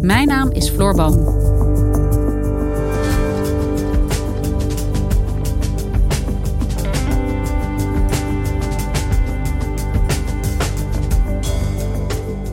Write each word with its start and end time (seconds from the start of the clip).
Mijn 0.00 0.28
naam 0.28 0.50
is 0.50 0.68
Floor 0.68 0.94
Boon. 0.94 1.38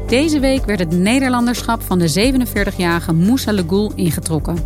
Deze 0.07 0.39
week 0.39 0.65
werd 0.65 0.79
het 0.79 0.91
Nederlanderschap 0.91 1.81
van 1.81 1.99
de 1.99 2.33
47-jarige 2.33 3.13
Moussa 3.13 3.51
Legoul 3.51 3.91
ingetrokken. 3.95 4.57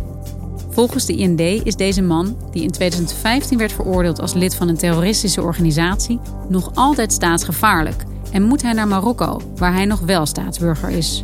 Volgens 0.70 1.06
de 1.06 1.16
IND 1.16 1.40
is 1.40 1.76
deze 1.76 2.02
man, 2.02 2.36
die 2.50 2.62
in 2.62 2.70
2015 2.70 3.58
werd 3.58 3.72
veroordeeld 3.72 4.20
als 4.20 4.32
lid 4.32 4.54
van 4.54 4.68
een 4.68 4.76
terroristische 4.76 5.42
organisatie, 5.42 6.20
nog 6.48 6.70
altijd 6.74 7.12
staatsgevaarlijk 7.12 8.04
en 8.32 8.42
moet 8.42 8.62
hij 8.62 8.72
naar 8.72 8.88
Marokko, 8.88 9.40
waar 9.56 9.72
hij 9.72 9.84
nog 9.84 10.00
wel 10.00 10.26
staatsburger 10.26 10.90
is. 10.90 11.22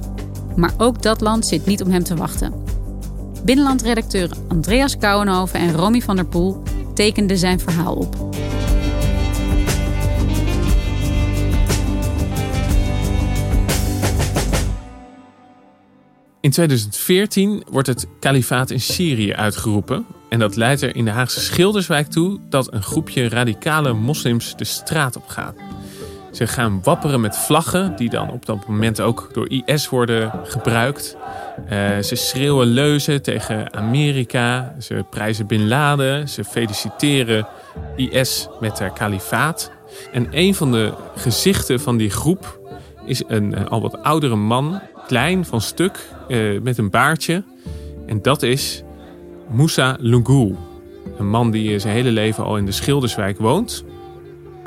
Maar 0.59 0.75
ook 0.77 1.03
dat 1.03 1.21
land 1.21 1.47
zit 1.47 1.67
niet 1.67 1.83
om 1.83 1.91
hem 1.91 2.03
te 2.03 2.17
wachten. 2.17 2.53
Binnenlandredacteur 3.45 4.31
Andreas 4.49 4.97
Kouwenhoven 4.97 5.61
en 5.61 5.73
Romy 5.73 6.01
van 6.01 6.17
der 6.17 6.27
Poel 6.27 6.63
tekenden 6.95 7.39
zijn 7.39 7.61
verhaal 7.61 7.95
op. 7.95 8.17
In 16.41 16.51
2014 16.51 17.63
wordt 17.71 17.89
het 17.89 18.07
kalifaat 18.21 18.71
in 18.71 18.81
Syrië 18.81 19.33
uitgeroepen. 19.33 20.07
En 20.29 20.39
dat 20.39 20.57
leidt 20.57 20.83
er 20.83 20.97
in 20.97 21.05
de 21.05 21.11
Haagse 21.11 21.41
Schilderswijk 21.41 22.07
toe 22.07 22.41
dat 22.49 22.73
een 22.73 22.83
groepje 22.83 23.29
radicale 23.29 23.93
moslims 23.93 24.57
de 24.57 24.65
straat 24.65 25.17
op 25.17 25.27
gaat. 25.27 25.55
Ze 26.39 26.47
gaan 26.47 26.81
wapperen 26.83 27.21
met 27.21 27.37
vlaggen, 27.37 27.97
die 27.97 28.11
dan 28.11 28.31
op 28.31 28.47
dat 28.47 28.67
moment 28.67 29.01
ook 29.01 29.29
door 29.33 29.51
IS 29.51 29.89
worden 29.89 30.33
gebruikt. 30.45 31.17
Uh, 31.73 31.99
ze 31.99 32.15
schreeuwen 32.15 32.67
leuzen 32.67 33.23
tegen 33.23 33.75
Amerika. 33.75 34.75
Ze 34.81 35.05
prijzen 35.11 35.47
Bin 35.47 35.69
Laden. 35.69 36.29
Ze 36.29 36.45
feliciteren 36.45 37.47
IS 37.97 38.49
met 38.61 38.79
haar 38.79 38.93
kalifaat. 38.93 39.71
En 40.13 40.27
een 40.31 40.55
van 40.55 40.73
de 40.73 40.93
gezichten 41.17 41.81
van 41.81 41.97
die 41.97 42.11
groep 42.11 42.61
is 43.05 43.23
een 43.27 43.53
uh, 43.53 43.67
al 43.67 43.81
wat 43.81 44.03
oudere 44.03 44.37
man, 44.37 44.81
klein 45.07 45.45
van 45.45 45.61
stuk, 45.61 46.09
uh, 46.29 46.61
met 46.61 46.79
een 46.79 46.91
baardje. 46.91 47.43
En 48.07 48.23
dat 48.23 48.43
is 48.43 48.83
Moussa 49.49 49.97
Lungoul. 50.01 50.57
Een 51.19 51.29
man 51.29 51.51
die 51.51 51.79
zijn 51.79 51.95
hele 51.95 52.11
leven 52.11 52.45
al 52.45 52.57
in 52.57 52.67
de 52.67 52.73
Schilderswijk 52.73 53.39
woont. 53.39 53.85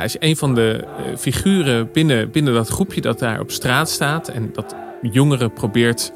Hij 0.01 0.09
is 0.09 0.29
een 0.29 0.37
van 0.37 0.55
de 0.55 0.83
uh, 0.83 1.17
figuren 1.17 1.89
binnen, 1.91 2.31
binnen 2.31 2.53
dat 2.53 2.67
groepje 2.67 3.01
dat 3.01 3.19
daar 3.19 3.39
op 3.39 3.51
straat 3.51 3.89
staat. 3.89 4.27
En 4.27 4.49
dat 4.53 4.75
jongeren 5.01 5.53
probeert 5.53 6.11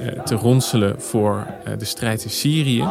uh, 0.00 0.22
te 0.22 0.34
ronselen 0.34 1.00
voor 1.00 1.46
de 1.78 1.84
strijd 1.84 2.24
in 2.24 2.30
Syrië. 2.30 2.84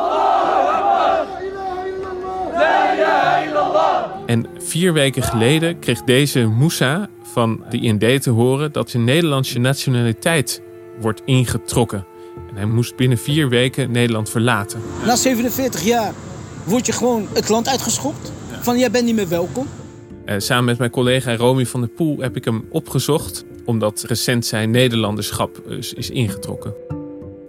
En 4.25 4.45
vier 4.57 4.93
weken 4.93 5.23
geleden 5.23 5.79
kreeg 5.79 6.01
deze 6.01 6.39
Moussa 6.39 7.07
van 7.23 7.63
de 7.69 7.79
IND 7.79 8.21
te 8.21 8.29
horen 8.29 8.71
dat 8.71 8.89
zijn 8.89 9.03
Nederlandse 9.03 9.59
nationaliteit 9.59 10.61
wordt 10.99 11.21
ingetrokken. 11.25 12.05
En 12.49 12.55
hij 12.55 12.65
moest 12.65 12.95
binnen 12.95 13.17
vier 13.17 13.49
weken 13.49 13.91
Nederland 13.91 14.29
verlaten. 14.29 14.81
Na 15.05 15.15
47 15.15 15.83
jaar 15.83 16.13
word 16.63 16.85
je 16.85 16.91
gewoon 16.91 17.27
het 17.33 17.49
land 17.49 17.67
uitgeschopt. 17.67 18.31
Van 18.61 18.77
jij 18.77 18.91
bent 18.91 19.05
niet 19.05 19.15
meer 19.15 19.29
welkom. 19.29 19.67
Uh, 20.25 20.35
samen 20.37 20.65
met 20.65 20.77
mijn 20.77 20.91
collega 20.91 21.35
Romy 21.35 21.65
van 21.65 21.79
der 21.79 21.89
Poel 21.89 22.19
heb 22.19 22.35
ik 22.35 22.45
hem 22.45 22.65
opgezocht. 22.69 23.45
Omdat 23.65 24.03
recent 24.07 24.45
zijn 24.45 24.71
Nederlanderschap 24.71 25.67
is, 25.67 26.09
ingetrokken. 26.09 26.73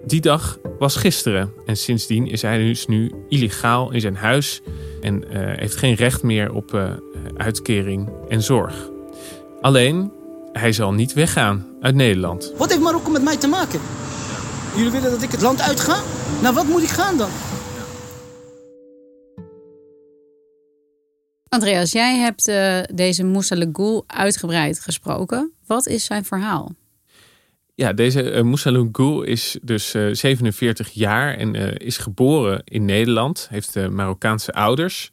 Die 0.05 0.21
dag 0.21 0.59
was 0.79 0.97
gisteren. 0.97 1.53
En 1.67 1.77
sindsdien 1.77 2.27
is 2.27 2.43
hij 2.43 2.59
dus 2.59 2.87
nu 2.87 3.13
illegaal 3.29 3.93
in 3.93 4.01
zijn 4.01 4.17
huis. 4.17 4.61
En 5.01 5.15
uh, 5.15 5.29
heeft 5.33 5.77
geen 5.77 5.95
recht 5.95 6.23
meer 6.23 6.53
op 6.53 6.75
uh, 6.75 6.91
uitkering 7.37 8.09
en 8.29 8.43
zorg. 8.43 8.91
Alleen, 9.61 10.13
hij 10.53 10.73
zal 10.73 10.93
niet 10.93 11.13
weggaan 11.13 11.67
uit 11.81 11.95
Nederland. 11.95 12.53
Wat 12.57 12.71
heeft 12.71 12.83
Marokko 12.83 13.11
met 13.11 13.23
mij 13.23 13.37
te 13.37 13.49
maken? 13.49 13.81
Jullie 14.77 14.91
willen 14.91 15.11
dat 15.11 15.23
ik 15.23 15.31
het 15.31 15.43
land 15.43 15.61
uitga? 15.61 15.97
Nou, 16.43 16.55
wat 16.55 16.67
moet 16.67 16.83
ik 16.83 16.89
gaan 16.89 17.19
dan? 17.19 17.31
Andreas, 21.57 21.93
jij 21.93 22.17
hebt 22.17 22.49
uh, 22.49 22.79
deze 22.95 23.25
Moussa 23.25 23.57
Legoul 23.57 24.05
uitgebreid 24.07 24.81
gesproken. 24.81 25.53
Wat 25.67 25.87
is 25.87 26.05
zijn 26.05 26.25
verhaal? 26.25 26.75
Ja, 27.75 27.93
deze 27.93 28.33
uh, 28.33 28.43
Moussa 28.43 28.87
is 29.25 29.59
dus 29.63 29.95
uh, 29.95 30.15
47 30.15 30.91
jaar 30.91 31.35
en 31.35 31.55
is 31.79 31.97
geboren 31.97 32.63
in 32.65 32.85
Nederland. 32.85 33.47
Heeft 33.51 33.89
Marokkaanse 33.91 34.53
ouders. 34.53 35.13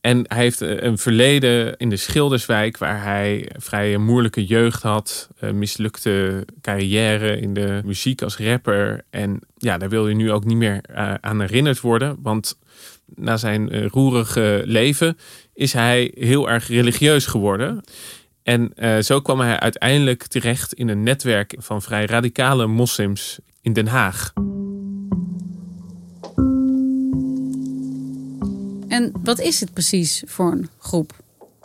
En 0.00 0.24
hij 0.28 0.38
heeft 0.38 0.60
een 0.60 0.98
verleden 0.98 1.76
in 1.76 1.88
de 1.88 1.96
Schilderswijk, 1.96 2.78
waar 2.78 3.02
hij 3.02 3.50
vrij 3.56 3.96
moeilijke 3.96 4.44
jeugd 4.44 4.82
had. 4.82 5.28
Een 5.38 5.58
mislukte 5.58 6.46
carrière 6.60 7.40
in 7.40 7.54
de 7.54 7.80
muziek 7.84 8.22
als 8.22 8.36
rapper. 8.36 9.04
En 9.10 9.40
ja, 9.56 9.78
daar 9.78 9.88
wil 9.88 10.04
hij 10.04 10.14
nu 10.14 10.32
ook 10.32 10.44
niet 10.44 10.56
meer 10.56 10.80
aan 11.20 11.40
herinnerd 11.40 11.80
worden. 11.80 12.16
Want 12.22 12.58
na 13.14 13.36
zijn 13.36 13.74
uh, 13.74 13.86
roerige 13.86 14.62
leven 14.64 15.16
is 15.54 15.72
hij 15.72 16.12
heel 16.14 16.50
erg 16.50 16.68
religieus 16.68 17.26
geworden. 17.26 17.84
En 18.42 18.72
uh, 18.76 18.98
zo 18.98 19.20
kwam 19.20 19.40
hij 19.40 19.58
uiteindelijk 19.58 20.26
terecht 20.26 20.72
in 20.72 20.88
een 20.88 21.02
netwerk 21.02 21.54
van 21.58 21.82
vrij 21.82 22.06
radicale 22.06 22.66
moslims 22.66 23.38
in 23.60 23.72
Den 23.72 23.86
Haag. 23.86 24.32
En 28.88 29.12
wat 29.22 29.40
is 29.40 29.60
het 29.60 29.72
precies 29.72 30.22
voor 30.26 30.52
een 30.52 30.68
groep? 30.78 31.21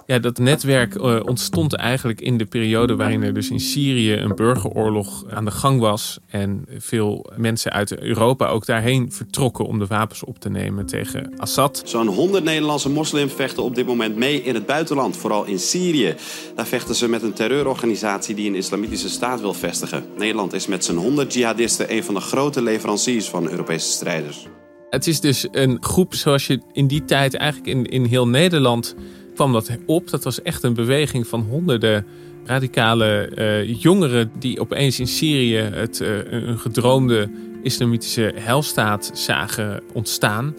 Ja, 0.08 0.20
dat 0.20 0.38
netwerk 0.38 0.96
uh, 0.96 1.20
ontstond 1.24 1.76
eigenlijk 1.76 2.22
in 2.22 2.38
de 2.38 2.46
periode 2.46 2.96
waarin 2.96 3.24
er 3.24 3.34
dus 3.34 3.50
in 3.50 3.60
Syrië 3.60 4.14
een 4.14 4.36
burgeroorlog 4.36 5.24
aan 5.30 5.46
de 5.46 5.52
gang 5.52 5.80
was. 5.80 6.20
En 6.28 6.66
veel 6.78 7.26
mensen 7.36 7.72
uit 7.72 8.00
Europa 8.00 8.48
ook 8.48 8.66
daarheen 8.66 9.12
vertrokken 9.12 9.66
om 9.66 9.80
de 9.80 9.86
wapens 9.86 10.24
op 10.24 10.40
te 10.40 10.50
nemen 10.50 10.86
tegen 10.86 11.34
Assad. 11.38 11.82
Zo'n 11.86 12.08
100 12.08 12.44
Nederlandse 12.44 12.90
moslims 12.90 13.34
vechten 13.34 13.64
op 13.64 13.76
dit 13.76 13.86
moment 13.86 14.16
mee 14.16 14.44
in 14.44 14.54
het 14.54 14.66
buitenland, 14.66 15.18
vooral 15.18 15.46
in 15.46 15.60
Syrië. 15.60 16.16
Daar 16.56 16.68
vechten 16.68 16.96
ze 16.96 17.10
met 17.10 17.24
een 17.24 17.34
terreurorganisatie 17.34 18.36
die 18.36 18.50
een 18.50 18.56
islamitische 18.56 19.10
staat 19.10 19.42
wil 19.42 19.54
vestigen. 19.54 20.04
Nederland 20.18 20.54
is 20.54 20.68
met 20.68 20.86
zijn 20.86 20.98
100 20.98 21.34
jihadisten 21.34 21.94
een 21.94 22.04
van 22.04 22.14
de 22.14 22.22
grote 22.22 22.62
leveranciers 22.62 23.30
van 23.30 23.50
Europese 23.50 23.92
strijders. 23.92 24.48
Het 24.90 25.08
is 25.08 25.20
dus 25.20 25.48
een 25.52 25.78
groep 25.80 26.16
zoals 26.16 26.48
je 26.48 26.62
in 26.72 26.88
die 26.88 27.06
tijd 27.06 27.36
eigenlijk 27.36 27.70
in, 27.78 27.86
in 27.86 28.06
heel 28.06 28.28
Nederland 28.28 28.96
kwam 29.38 29.54
dat 29.54 29.78
op. 29.86 30.10
Dat 30.10 30.24
was 30.24 30.42
echt 30.42 30.64
een 30.64 30.74
beweging 30.74 31.28
van 31.28 31.42
honderden 31.42 32.06
radicale 32.46 33.32
uh, 33.36 33.82
jongeren 33.82 34.32
die 34.40 34.60
opeens 34.60 35.00
in 35.00 35.08
Syrië 35.08 35.58
het, 35.58 36.00
uh, 36.00 36.32
een 36.32 36.60
gedroomde 36.60 37.30
islamitische 37.64 38.34
helstaat 38.36 39.12
zagen 39.14 39.82
ontstaan. 39.94 40.56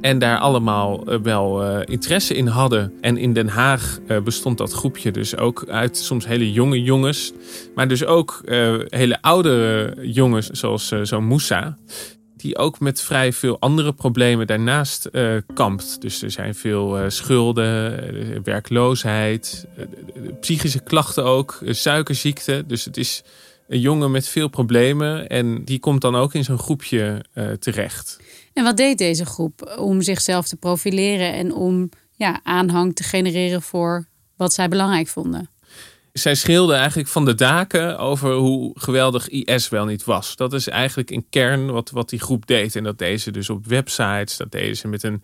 En 0.00 0.18
daar 0.18 0.38
allemaal 0.38 1.12
uh, 1.12 1.18
wel 1.22 1.80
interesse 1.82 2.34
in 2.34 2.46
hadden. 2.46 2.92
En 3.00 3.16
in 3.16 3.32
Den 3.32 3.48
Haag 3.48 3.98
bestond 4.24 4.58
dat 4.58 4.72
groepje 4.72 5.10
dus 5.10 5.36
ook 5.36 5.64
uit 5.68 5.96
soms 5.96 6.26
hele 6.26 6.52
jonge 6.52 6.82
jongens. 6.82 7.32
Maar 7.74 7.88
dus 7.88 8.04
ook 8.04 8.42
hele 8.88 9.22
oudere 9.22 9.94
jongens 10.02 10.46
zoals 10.50 10.92
zo'n 11.02 11.24
Moussa 11.24 11.76
die 12.40 12.58
ook 12.58 12.80
met 12.80 13.00
vrij 13.00 13.32
veel 13.32 13.60
andere 13.60 13.92
problemen 13.92 14.46
daarnaast 14.46 15.08
uh, 15.12 15.36
kampt. 15.54 16.00
Dus 16.00 16.22
er 16.22 16.30
zijn 16.30 16.54
veel 16.54 17.00
uh, 17.00 17.08
schulden, 17.08 18.42
werkloosheid, 18.42 19.66
psychische 20.40 20.80
klachten 20.80 21.24
ook, 21.24 21.58
suikerziekte. 21.64 22.64
Dus 22.66 22.84
het 22.84 22.96
is 22.96 23.22
een 23.68 23.80
jongen 23.80 24.10
met 24.10 24.28
veel 24.28 24.48
problemen 24.48 25.28
en 25.28 25.64
die 25.64 25.78
komt 25.78 26.00
dan 26.00 26.16
ook 26.16 26.34
in 26.34 26.44
zo'n 26.44 26.58
groepje 26.58 27.24
terecht. 27.58 28.20
En 28.52 28.64
wat 28.64 28.76
deed 28.76 28.98
deze 28.98 29.26
groep 29.26 29.76
om 29.78 30.02
zichzelf 30.02 30.48
te 30.48 30.56
profileren 30.56 31.32
en 31.32 31.54
om 31.54 31.88
ja, 32.16 32.40
aanhang 32.42 32.94
te 32.94 33.02
genereren 33.02 33.62
voor 33.62 34.06
wat 34.36 34.52
zij 34.52 34.68
belangrijk 34.68 35.08
vonden? 35.08 35.48
Zij 36.22 36.34
schreeuwde 36.34 36.74
eigenlijk 36.74 37.08
van 37.08 37.24
de 37.24 37.34
daken 37.34 37.98
over 37.98 38.32
hoe 38.32 38.72
geweldig 38.80 39.28
IS 39.28 39.68
wel 39.68 39.84
niet 39.84 40.04
was. 40.04 40.36
Dat 40.36 40.52
is 40.52 40.68
eigenlijk 40.68 41.10
in 41.10 41.26
kern 41.30 41.70
wat, 41.70 41.90
wat 41.90 42.08
die 42.08 42.20
groep 42.20 42.46
deed. 42.46 42.76
En 42.76 42.84
dat 42.84 42.98
deze 42.98 43.30
dus 43.30 43.50
op 43.50 43.66
websites, 43.66 44.36
dat 44.36 44.50
deze 44.50 44.74
ze 44.74 44.88
met 44.88 45.02
een 45.02 45.22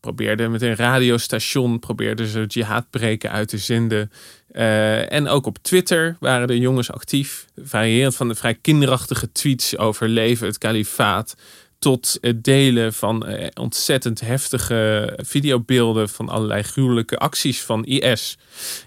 probeerde 0.00 0.48
met 0.48 0.62
een 0.62 0.76
radiostation 0.76 1.78
probeerden 1.78 2.26
ze 2.26 2.44
jihadpreken 2.46 3.30
uit 3.30 3.48
te 3.48 3.58
zenden. 3.58 4.10
Uh, 4.52 5.12
en 5.12 5.28
ook 5.28 5.46
op 5.46 5.58
Twitter 5.62 6.16
waren 6.20 6.46
de 6.46 6.58
jongens 6.58 6.92
actief. 6.92 7.46
Variërend 7.56 8.16
van 8.16 8.28
de 8.28 8.34
vrij 8.34 8.54
kinderachtige 8.54 9.32
tweets 9.32 9.76
over 9.76 10.08
leven, 10.08 10.46
het 10.46 10.58
kalifaat 10.58 11.34
tot 11.80 12.18
het 12.20 12.44
delen 12.44 12.92
van 12.92 13.26
eh, 13.26 13.48
ontzettend 13.54 14.20
heftige 14.20 15.12
videobeelden 15.22 16.08
van 16.08 16.28
allerlei 16.28 16.62
gruwelijke 16.62 17.18
acties 17.18 17.62
van 17.62 17.84
IS. 17.84 18.38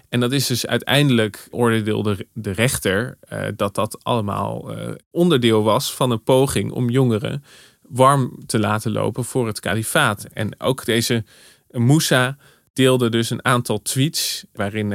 En 0.08 0.20
dat 0.20 0.32
is 0.32 0.46
dus 0.46 0.66
uiteindelijk, 0.66 1.48
oordeelde 1.50 2.26
de 2.32 2.50
rechter, 2.50 3.18
uh, 3.32 3.46
dat 3.56 3.74
dat 3.74 4.04
allemaal 4.04 4.78
uh, 4.78 4.90
onderdeel 5.10 5.62
was 5.62 5.94
van 5.94 6.10
een 6.10 6.22
poging 6.22 6.72
om 6.72 6.90
jongeren 6.90 7.44
warm 7.82 8.46
te 8.46 8.58
laten 8.58 8.92
lopen 8.92 9.24
voor 9.24 9.46
het 9.46 9.60
kalifaat. 9.60 10.24
En 10.32 10.60
ook 10.60 10.84
deze 10.84 11.24
Moussa 11.70 12.36
deelde 12.72 13.08
dus 13.08 13.30
een 13.30 13.44
aantal 13.44 13.82
tweets 13.82 14.44
waarin 14.52 14.90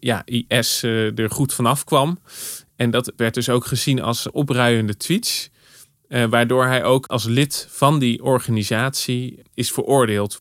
ja, 0.00 0.22
IS 0.24 0.82
er 0.82 1.30
goed 1.30 1.54
vanaf 1.54 1.84
kwam. 1.84 2.18
En 2.76 2.90
dat 2.90 3.12
werd 3.16 3.34
dus 3.34 3.48
ook 3.48 3.66
gezien 3.66 4.02
als 4.02 4.30
opruiende 4.30 4.96
tweets. 4.96 5.50
Uh, 6.08 6.24
waardoor 6.24 6.66
hij 6.66 6.84
ook 6.84 7.06
als 7.06 7.24
lid 7.24 7.66
van 7.70 7.98
die 7.98 8.22
organisatie 8.22 9.42
is 9.54 9.72
veroordeeld. 9.72 10.38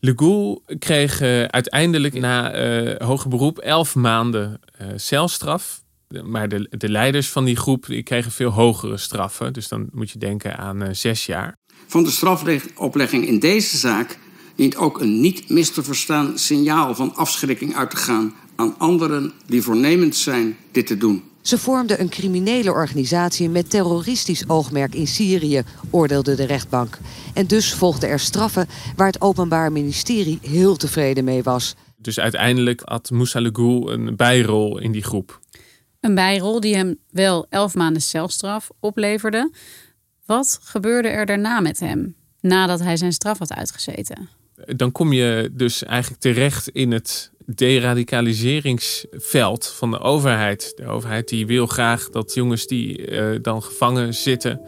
Le 0.00 0.60
kreeg 0.78 1.20
uh, 1.20 1.44
uiteindelijk 1.44 2.14
na 2.14 2.54
uh, 2.54 2.96
hoger 2.96 3.28
beroep 3.28 3.58
elf 3.58 3.94
maanden 3.94 4.60
celstraf. 4.96 5.82
Maar 6.24 6.48
de, 6.48 6.66
de 6.70 6.88
leiders 6.88 7.28
van 7.28 7.44
die 7.44 7.56
groep 7.56 7.86
die 7.86 8.02
kregen 8.02 8.30
veel 8.32 8.50
hogere 8.50 8.96
straffen. 8.96 9.52
Dus 9.52 9.68
dan 9.68 9.88
moet 9.92 10.10
je 10.10 10.18
denken 10.18 10.56
aan 10.56 10.94
zes 10.94 11.26
jaar. 11.26 11.56
Van 11.86 12.02
de 12.02 12.10
strafoplegging 12.10 13.26
in 13.26 13.38
deze 13.38 13.76
zaak 13.76 14.18
dient 14.56 14.76
ook 14.76 15.00
een 15.00 15.20
niet 15.20 15.48
mis 15.48 15.70
te 15.70 15.82
verstaan 15.82 16.38
signaal 16.38 16.94
van 16.94 17.14
afschrikking 17.14 17.76
uit 17.76 17.90
te 17.90 17.96
gaan 17.96 18.34
aan 18.56 18.78
anderen 18.78 19.32
die 19.46 19.62
voornemens 19.62 20.22
zijn 20.22 20.56
dit 20.72 20.86
te 20.86 20.96
doen. 20.96 21.29
Ze 21.50 21.58
vormden 21.58 22.00
een 22.00 22.08
criminele 22.08 22.72
organisatie 22.72 23.48
met 23.48 23.70
terroristisch 23.70 24.48
oogmerk 24.48 24.94
in 24.94 25.06
Syrië, 25.06 25.62
oordeelde 25.90 26.34
de 26.34 26.44
rechtbank. 26.44 26.98
En 27.34 27.46
dus 27.46 27.74
volgden 27.74 28.08
er 28.08 28.20
straffen 28.20 28.68
waar 28.96 29.06
het 29.06 29.20
Openbaar 29.20 29.72
Ministerie 29.72 30.38
heel 30.42 30.76
tevreden 30.76 31.24
mee 31.24 31.42
was. 31.42 31.74
Dus 31.96 32.18
uiteindelijk 32.18 32.82
had 32.84 33.10
Moussa 33.10 33.40
Legoul 33.40 33.92
een 33.92 34.16
bijrol 34.16 34.78
in 34.78 34.92
die 34.92 35.02
groep. 35.02 35.40
Een 36.00 36.14
bijrol 36.14 36.60
die 36.60 36.76
hem 36.76 36.98
wel 37.08 37.46
elf 37.48 37.74
maanden 37.74 38.02
celstraf 38.02 38.70
opleverde. 38.80 39.52
Wat 40.26 40.60
gebeurde 40.62 41.08
er 41.08 41.26
daarna 41.26 41.60
met 41.60 41.80
hem, 41.80 42.14
nadat 42.40 42.80
hij 42.80 42.96
zijn 42.96 43.12
straf 43.12 43.38
had 43.38 43.52
uitgezeten? 43.52 44.28
Dan 44.66 44.92
kom 44.92 45.12
je 45.12 45.50
dus 45.52 45.84
eigenlijk 45.84 46.20
terecht 46.20 46.68
in 46.68 46.92
het 46.92 47.30
deradicaliseringsveld 47.54 49.66
van 49.66 49.90
de 49.90 49.98
overheid. 49.98 50.72
De 50.76 50.86
overheid 50.86 51.28
die 51.28 51.46
wil 51.46 51.66
graag 51.66 52.08
dat 52.08 52.34
jongens 52.34 52.66
die 52.66 53.10
uh, 53.10 53.38
dan 53.42 53.62
gevangen 53.62 54.14
zitten 54.14 54.60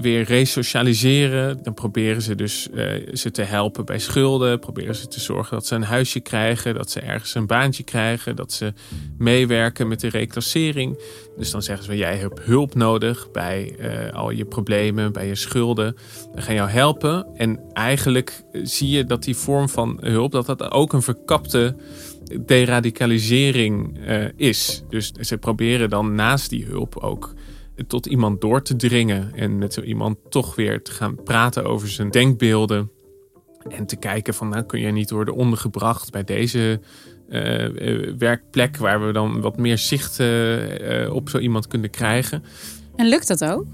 weer 0.00 0.22
resocialiseren. 0.22 1.58
Dan 1.62 1.74
proberen 1.74 2.22
ze 2.22 2.34
dus 2.34 2.68
uh, 2.74 2.92
ze 3.12 3.30
te 3.30 3.42
helpen 3.42 3.84
bij 3.84 3.98
schulden. 3.98 4.58
Proberen 4.58 4.94
ze 4.94 5.08
te 5.08 5.20
zorgen 5.20 5.56
dat 5.56 5.66
ze 5.66 5.74
een 5.74 5.82
huisje 5.82 6.20
krijgen. 6.20 6.74
Dat 6.74 6.90
ze 6.90 7.00
ergens 7.00 7.34
een 7.34 7.46
baantje 7.46 7.82
krijgen. 7.82 8.36
Dat 8.36 8.52
ze 8.52 8.72
meewerken 9.18 9.88
met 9.88 10.00
de 10.00 10.08
reclassering. 10.08 10.98
Dus 11.36 11.50
dan 11.50 11.62
zeggen 11.62 11.84
ze, 11.84 11.96
jij 11.96 12.16
hebt 12.16 12.40
hulp 12.40 12.74
nodig 12.74 13.30
bij 13.30 13.76
uh, 13.80 14.12
al 14.12 14.30
je 14.30 14.44
problemen, 14.44 15.12
bij 15.12 15.26
je 15.26 15.34
schulden. 15.34 15.96
We 16.34 16.42
gaan 16.42 16.54
jou 16.54 16.70
helpen. 16.70 17.26
En 17.36 17.60
eigenlijk 17.72 18.42
zie 18.52 18.88
je 18.88 19.04
dat 19.04 19.22
die 19.22 19.36
vorm 19.36 19.68
van 19.68 19.98
hulp, 20.00 20.32
dat 20.32 20.46
dat 20.46 20.70
ook 20.70 20.92
een 20.92 21.02
verkapte 21.02 21.76
deradicalisering 22.46 23.98
uh, 23.98 24.24
is. 24.36 24.82
Dus 24.88 25.12
ze 25.12 25.38
proberen 25.38 25.90
dan 25.90 26.14
naast 26.14 26.50
die 26.50 26.64
hulp 26.64 26.96
ook 26.96 27.34
tot 27.86 28.06
iemand 28.06 28.40
door 28.40 28.62
te 28.62 28.76
dringen 28.76 29.34
en 29.34 29.58
met 29.58 29.72
zo 29.72 29.80
iemand 29.80 30.18
toch 30.28 30.54
weer 30.54 30.82
te 30.82 30.90
gaan 30.92 31.22
praten 31.22 31.64
over 31.64 31.88
zijn 31.88 32.10
denkbeelden. 32.10 32.90
En 33.68 33.86
te 33.86 33.96
kijken 33.96 34.34
van, 34.34 34.48
nou 34.48 34.62
kun 34.62 34.80
je 34.80 34.92
niet 34.92 35.10
worden 35.10 35.34
ondergebracht 35.34 36.10
bij 36.10 36.24
deze 36.24 36.80
uh, 37.28 37.68
werkplek 38.18 38.76
waar 38.76 39.06
we 39.06 39.12
dan 39.12 39.40
wat 39.40 39.56
meer 39.56 39.78
zicht 39.78 40.18
uh, 40.20 41.14
op 41.14 41.28
zo 41.28 41.38
iemand 41.38 41.66
kunnen 41.66 41.90
krijgen. 41.90 42.44
En 42.96 43.08
lukt 43.08 43.28
dat 43.28 43.44
ook? 43.44 43.66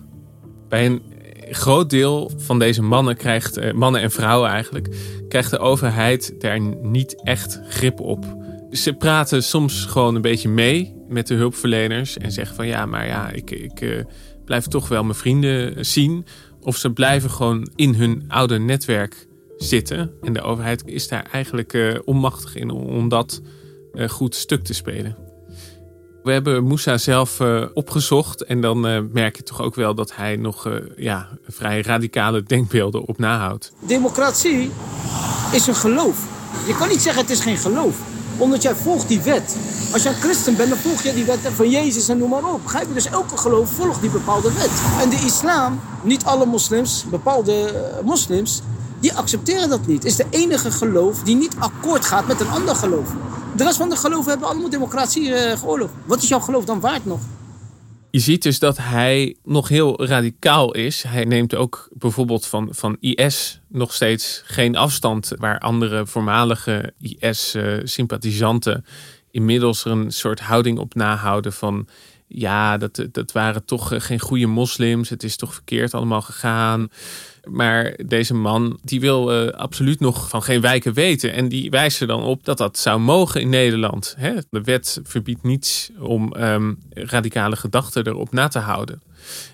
Bij 0.69 0.87
een 0.87 1.03
groot 1.51 1.91
deel 1.91 2.31
van 2.37 2.59
deze 2.59 2.83
mannen 2.83 3.17
krijgt, 3.17 3.73
mannen 3.73 4.01
en 4.01 4.11
vrouwen 4.11 4.51
eigenlijk, 4.51 4.89
krijgt 5.29 5.51
de 5.51 5.59
overheid 5.59 6.35
daar 6.41 6.61
niet 6.83 7.23
echt 7.23 7.61
grip 7.69 8.01
op 8.01 8.42
ze 8.73 8.93
praten 8.93 9.43
soms 9.43 9.85
gewoon 9.85 10.15
een 10.15 10.23
beetje 10.23 10.49
mee 10.49 10.95
met 11.09 11.27
de 11.27 11.35
hulpverleners 11.35 12.19
en 12.19 12.33
zeggen 12.33 12.57
van 12.57 12.67
ja, 12.67 12.87
maar 12.87 13.07
ja, 13.07 13.31
ik, 13.31 13.51
ik 13.51 13.81
uh, 13.81 14.05
blijf 14.45 14.67
toch 14.67 14.89
wel 14.89 15.05
mijn 15.05 15.19
vrienden 15.19 15.87
zien. 15.87 16.27
Of 16.61 16.77
ze 16.77 16.93
blijven 16.93 17.31
gewoon 17.31 17.69
in 17.77 17.95
hun 17.95 18.25
oude 18.29 18.59
netwerk 18.59 19.27
zitten. 19.57 20.13
En 20.23 20.33
de 20.33 20.43
overheid 20.43 20.83
is 20.87 21.09
daar 21.09 21.27
eigenlijk 21.33 21.73
uh, 21.73 21.99
onmachtig 22.05 22.55
in 22.55 22.71
om 22.71 23.09
dat 23.09 23.41
uh, 23.95 24.09
goed 24.09 24.35
stuk 24.35 24.65
te 24.65 24.75
spelen. 24.75 25.17
We 26.23 26.33
hebben 26.33 26.65
Moussa 26.65 26.99
zelf 26.99 27.41
opgezocht 27.75 28.45
en 28.45 28.61
dan 28.61 28.81
merk 29.13 29.37
je 29.37 29.43
toch 29.43 29.61
ook 29.61 29.75
wel 29.75 29.95
dat 29.95 30.17
hij 30.17 30.37
nog 30.37 30.71
ja, 30.97 31.29
vrij 31.47 31.81
radicale 31.81 32.43
denkbeelden 32.43 33.05
op 33.05 33.19
nahoudt. 33.19 33.73
Democratie 33.87 34.71
is 35.53 35.67
een 35.67 35.75
geloof. 35.75 36.27
Je 36.67 36.77
kan 36.77 36.89
niet 36.89 37.01
zeggen 37.03 37.23
het 37.23 37.31
is 37.31 37.41
geen 37.41 37.57
geloof 37.57 38.12
omdat 38.43 38.63
jij 38.63 38.75
volgt 38.75 39.09
die 39.09 39.21
wet. 39.21 39.57
Als 39.93 40.03
je 40.03 40.09
een 40.09 40.15
christen 40.15 40.57
bent, 40.57 40.69
dan 40.69 40.79
volg 40.79 41.03
je 41.03 41.15
die 41.15 41.25
wet 41.25 41.39
van 41.55 41.71
Jezus 41.71 42.09
en 42.09 42.19
noem 42.19 42.31
maar 42.31 42.45
op. 42.45 42.63
Begrijp? 42.63 42.95
Dus 42.95 43.07
elke 43.07 43.37
geloof 43.37 43.71
volgt 43.71 44.01
die 44.01 44.11
bepaalde 44.11 44.53
wet. 44.53 44.71
En 45.01 45.09
de 45.09 45.17
islam, 45.17 45.81
niet 46.03 46.25
alle 46.25 46.47
moslims, 46.47 47.05
bepaalde 47.11 47.53
eh, 47.53 48.05
moslims, 48.05 48.63
die 49.01 49.15
accepteren 49.15 49.69
dat 49.69 49.87
niet. 49.87 50.05
Is 50.05 50.17
de 50.17 50.27
enige 50.31 50.71
geloof 50.71 51.19
die 51.19 51.37
niet 51.37 51.55
akkoord 51.59 52.05
gaat 52.05 52.27
met 52.27 52.41
een 52.41 52.51
ander 52.51 52.75
geloof. 52.75 53.09
De 53.57 53.65
rest 53.65 53.77
van 53.77 53.89
de 53.89 53.97
geloven 53.97 54.31
hebben 54.31 54.49
allemaal 54.49 54.71
democratie 54.71 55.29
uh, 55.29 55.57
geoorloofd. 55.59 55.93
Wat 56.07 56.23
is 56.23 56.29
jouw 56.29 56.41
geloof 56.41 56.65
dan 56.65 56.81
waard 56.81 57.05
nog? 57.05 57.21
Je 58.13 58.19
ziet 58.19 58.43
dus 58.43 58.59
dat 58.59 58.77
hij 58.77 59.37
nog 59.45 59.69
heel 59.69 60.07
radicaal 60.07 60.73
is. 60.75 61.03
Hij 61.03 61.25
neemt 61.25 61.55
ook 61.55 61.89
bijvoorbeeld 61.93 62.47
van, 62.47 62.69
van 62.71 62.97
IS 63.01 63.61
nog 63.69 63.95
steeds 63.95 64.43
geen 64.45 64.77
afstand, 64.77 65.33
waar 65.37 65.59
andere 65.59 66.07
voormalige 66.07 66.93
IS-sympathisanten 67.01 68.85
inmiddels 69.31 69.85
er 69.85 69.91
een 69.91 70.11
soort 70.11 70.41
houding 70.41 70.79
op 70.79 70.95
nahouden 70.95 71.53
van 71.53 71.89
ja, 72.35 72.79
dat, 72.79 73.07
dat 73.13 73.33
waren 73.33 73.65
toch 73.65 73.93
geen 73.97 74.21
goede 74.21 74.47
moslims. 74.47 75.09
Het 75.09 75.23
is 75.23 75.37
toch 75.37 75.55
verkeerd 75.55 75.95
allemaal 75.95 76.23
gegaan. 76.23 76.89
Maar 77.51 77.95
deze 78.07 78.35
man 78.35 78.79
die 78.83 79.01
wil 79.01 79.45
uh, 79.45 79.53
absoluut 79.53 80.01
nog 80.01 80.29
van 80.29 80.43
geen 80.43 80.61
wijken 80.61 80.93
weten. 80.93 81.33
En 81.33 81.49
die 81.49 81.71
wijst 81.71 82.01
er 82.01 82.07
dan 82.07 82.23
op 82.23 82.45
dat 82.45 82.59
dat 82.59 82.79
zou 82.79 83.01
mogen 83.01 83.41
in 83.41 83.49
Nederland. 83.49 84.15
Hè? 84.19 84.33
De 84.51 84.63
wet 84.63 85.01
verbiedt 85.03 85.43
niets 85.43 85.91
om 85.99 86.35
um, 86.37 86.79
radicale 86.91 87.57
gedachten 87.57 88.07
erop 88.07 88.33
na 88.33 88.49
te 88.49 88.59
houden. 88.59 89.03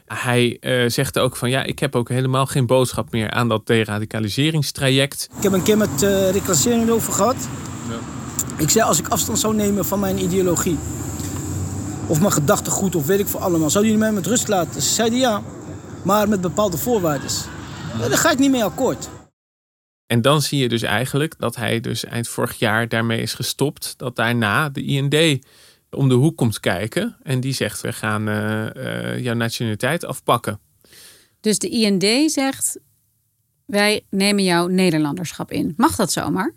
Hij 0.06 0.56
uh, 0.60 0.90
zegt 0.90 1.18
ook 1.18 1.36
van 1.36 1.50
ja, 1.50 1.62
ik 1.62 1.78
heb 1.78 1.96
ook 1.96 2.08
helemaal 2.08 2.46
geen 2.46 2.66
boodschap 2.66 3.12
meer 3.12 3.30
aan 3.30 3.48
dat 3.48 3.66
deradicaliseringstraject. 3.66 5.28
Ik 5.36 5.42
heb 5.42 5.52
een 5.52 5.62
keer 5.62 5.76
met 5.76 6.02
uh, 6.02 6.30
reclassering 6.30 6.90
over 6.90 7.12
gehad. 7.12 7.48
Ja. 7.88 7.98
Ik 8.56 8.70
zei 8.70 8.84
als 8.84 8.98
ik 8.98 9.08
afstand 9.08 9.38
zou 9.38 9.54
nemen 9.54 9.84
van 9.84 10.00
mijn 10.00 10.22
ideologie. 10.22 10.78
Of 12.08 12.20
mijn 12.20 12.32
gedachtegoed 12.32 12.94
of 12.94 13.06
weet 13.06 13.18
ik 13.18 13.26
voor 13.26 13.40
allemaal. 13.40 13.70
Zou 13.70 13.84
jullie 13.84 13.98
mij 13.98 14.12
met 14.12 14.26
rust 14.26 14.48
laten? 14.48 14.82
Ze 14.82 14.94
zeiden 14.94 15.18
ja, 15.18 15.42
maar 16.04 16.28
met 16.28 16.40
bepaalde 16.40 16.76
voorwaarden. 16.76 17.30
Daar 17.98 18.18
ga 18.18 18.30
ik 18.30 18.38
niet 18.38 18.50
mee 18.50 18.64
akkoord. 18.64 19.08
En 20.06 20.22
dan 20.22 20.42
zie 20.42 20.58
je 20.58 20.68
dus 20.68 20.82
eigenlijk 20.82 21.38
dat 21.38 21.56
hij 21.56 21.80
dus 21.80 22.04
eind 22.04 22.28
vorig 22.28 22.58
jaar 22.58 22.88
daarmee 22.88 23.20
is 23.20 23.34
gestopt. 23.34 23.94
Dat 23.96 24.16
daarna 24.16 24.68
de 24.68 24.82
IND 24.84 25.44
om 25.90 26.08
de 26.08 26.14
hoek 26.14 26.36
komt 26.36 26.60
kijken. 26.60 27.16
En 27.22 27.40
die 27.40 27.52
zegt, 27.52 27.80
we 27.80 27.92
gaan 27.92 28.28
uh, 28.28 28.66
uh, 28.74 29.18
jouw 29.18 29.34
nationaliteit 29.34 30.04
afpakken. 30.04 30.60
Dus 31.40 31.58
de 31.58 31.68
IND 31.68 32.32
zegt, 32.32 32.78
wij 33.64 34.04
nemen 34.10 34.44
jouw 34.44 34.66
Nederlanderschap 34.66 35.52
in. 35.52 35.74
Mag 35.76 35.96
dat 35.96 36.12
zomaar? 36.12 36.54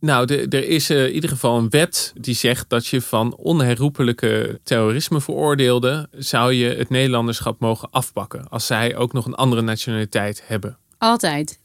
Nou, 0.00 0.26
de, 0.26 0.46
er 0.48 0.68
is 0.68 0.90
uh, 0.90 1.06
in 1.06 1.12
ieder 1.12 1.30
geval 1.30 1.58
een 1.58 1.70
wet 1.70 2.12
die 2.20 2.34
zegt 2.34 2.68
dat 2.68 2.86
je 2.86 3.00
van 3.00 3.36
onherroepelijke 3.36 4.60
terrorisme 4.62 5.20
veroordeelden 5.20 6.08
zou 6.12 6.52
je 6.52 6.74
het 6.74 6.90
Nederlanderschap 6.90 7.60
mogen 7.60 7.90
afpakken 7.90 8.48
als 8.48 8.66
zij 8.66 8.96
ook 8.96 9.12
nog 9.12 9.26
een 9.26 9.34
andere 9.34 9.62
nationaliteit 9.62 10.42
hebben. 10.46 10.78
Altijd. 10.98 11.58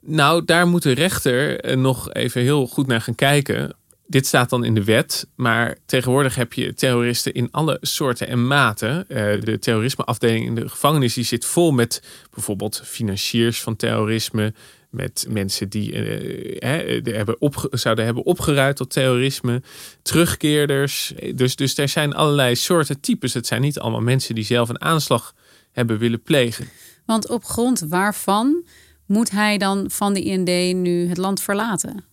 Nou, 0.00 0.44
daar 0.44 0.66
moet 0.66 0.82
de 0.82 0.92
rechter 0.92 1.60
eh, 1.60 1.76
nog 1.76 2.12
even 2.12 2.42
heel 2.42 2.66
goed 2.66 2.86
naar 2.86 3.00
gaan 3.00 3.14
kijken. 3.14 3.76
Dit 4.06 4.26
staat 4.26 4.50
dan 4.50 4.64
in 4.64 4.74
de 4.74 4.84
wet, 4.84 5.26
maar 5.34 5.76
tegenwoordig 5.86 6.34
heb 6.34 6.52
je 6.52 6.74
terroristen 6.74 7.34
in 7.34 7.48
alle 7.50 7.78
soorten 7.80 8.28
en 8.28 8.46
maten. 8.46 9.08
Eh, 9.08 9.40
de 9.40 9.58
terrorismeafdeling 9.58 10.46
in 10.46 10.54
de 10.54 10.68
gevangenis 10.68 11.14
die 11.14 11.24
zit 11.24 11.44
vol 11.44 11.72
met 11.72 12.02
bijvoorbeeld 12.34 12.82
financiers 12.84 13.62
van 13.62 13.76
terrorisme, 13.76 14.54
met 14.94 15.26
mensen 15.28 15.68
die 15.68 15.92
uh, 15.92 17.14
hebben 17.14 17.40
op, 17.40 17.66
zouden 17.70 18.04
hebben 18.04 18.24
opgeruid 18.24 18.76
tot 18.76 18.90
terrorisme, 18.90 19.62
terugkeerders. 20.02 21.14
Dus, 21.34 21.56
dus 21.56 21.78
er 21.78 21.88
zijn 21.88 22.14
allerlei 22.14 22.54
soorten 22.54 23.00
types. 23.00 23.34
Het 23.34 23.46
zijn 23.46 23.60
niet 23.60 23.78
allemaal 23.78 24.00
mensen 24.00 24.34
die 24.34 24.44
zelf 24.44 24.68
een 24.68 24.80
aanslag 24.80 25.34
hebben 25.72 25.98
willen 25.98 26.22
plegen. 26.22 26.68
Want 27.06 27.28
op 27.28 27.44
grond 27.44 27.80
waarvan 27.88 28.64
moet 29.06 29.30
hij 29.30 29.58
dan 29.58 29.90
van 29.90 30.14
de 30.14 30.22
IND 30.22 30.76
nu 30.76 31.08
het 31.08 31.16
land 31.16 31.42
verlaten? 31.42 32.04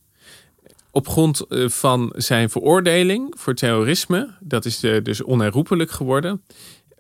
Op 0.92 1.08
grond 1.08 1.40
eh, 1.48 1.70
van 1.70 2.14
zijn 2.16 2.50
veroordeling 2.50 3.34
voor 3.38 3.56
terrorisme, 3.56 4.30
dat 4.40 4.66
is 4.66 4.80
dus 4.80 5.24
onherroepelijk 5.24 5.92
geworden, 5.92 6.42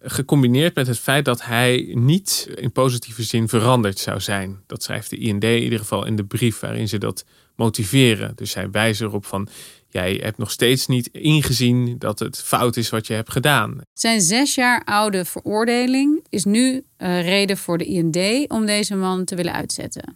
gecombineerd 0.01 0.75
met 0.75 0.88
het 0.88 1.00
feit 1.00 1.25
dat 1.25 1.43
hij 1.43 1.91
niet 1.93 2.50
in 2.55 2.72
positieve 2.72 3.24
zin 3.24 3.48
veranderd 3.48 4.00
zou 4.00 4.20
zijn. 4.20 4.60
Dat 4.67 4.84
schrijft 4.84 5.10
de 5.10 5.17
IND 5.17 5.43
in 5.43 5.63
ieder 5.63 5.79
geval 5.79 6.05
in 6.05 6.15
de 6.15 6.25
brief 6.25 6.60
waarin 6.60 6.88
ze 6.88 6.98
dat 6.98 7.25
motiveren. 7.55 8.31
Dus 8.36 8.51
zij 8.51 8.70
wijzen 8.72 9.08
erop 9.08 9.25
van, 9.25 9.48
jij 9.88 10.20
hebt 10.24 10.38
nog 10.38 10.51
steeds 10.51 10.88
niet 10.88 11.08
ingezien 11.08 11.96
dat 11.98 12.20
het 12.20 12.41
fout 12.41 12.77
is 12.77 12.89
wat 12.89 13.08
je 13.08 13.13
hebt 13.13 13.31
gedaan. 13.31 13.81
Zijn 13.93 14.22
zes 14.22 14.55
jaar 14.55 14.84
oude 14.84 15.25
veroordeling 15.25 16.25
is 16.29 16.43
nu 16.43 16.84
uh, 16.98 17.22
reden 17.22 17.58
voor 17.58 17.77
de 17.77 17.86
IND 17.86 18.50
om 18.50 18.65
deze 18.65 18.96
man 18.96 19.25
te 19.25 19.36
willen 19.36 19.53
uitzetten. 19.53 20.15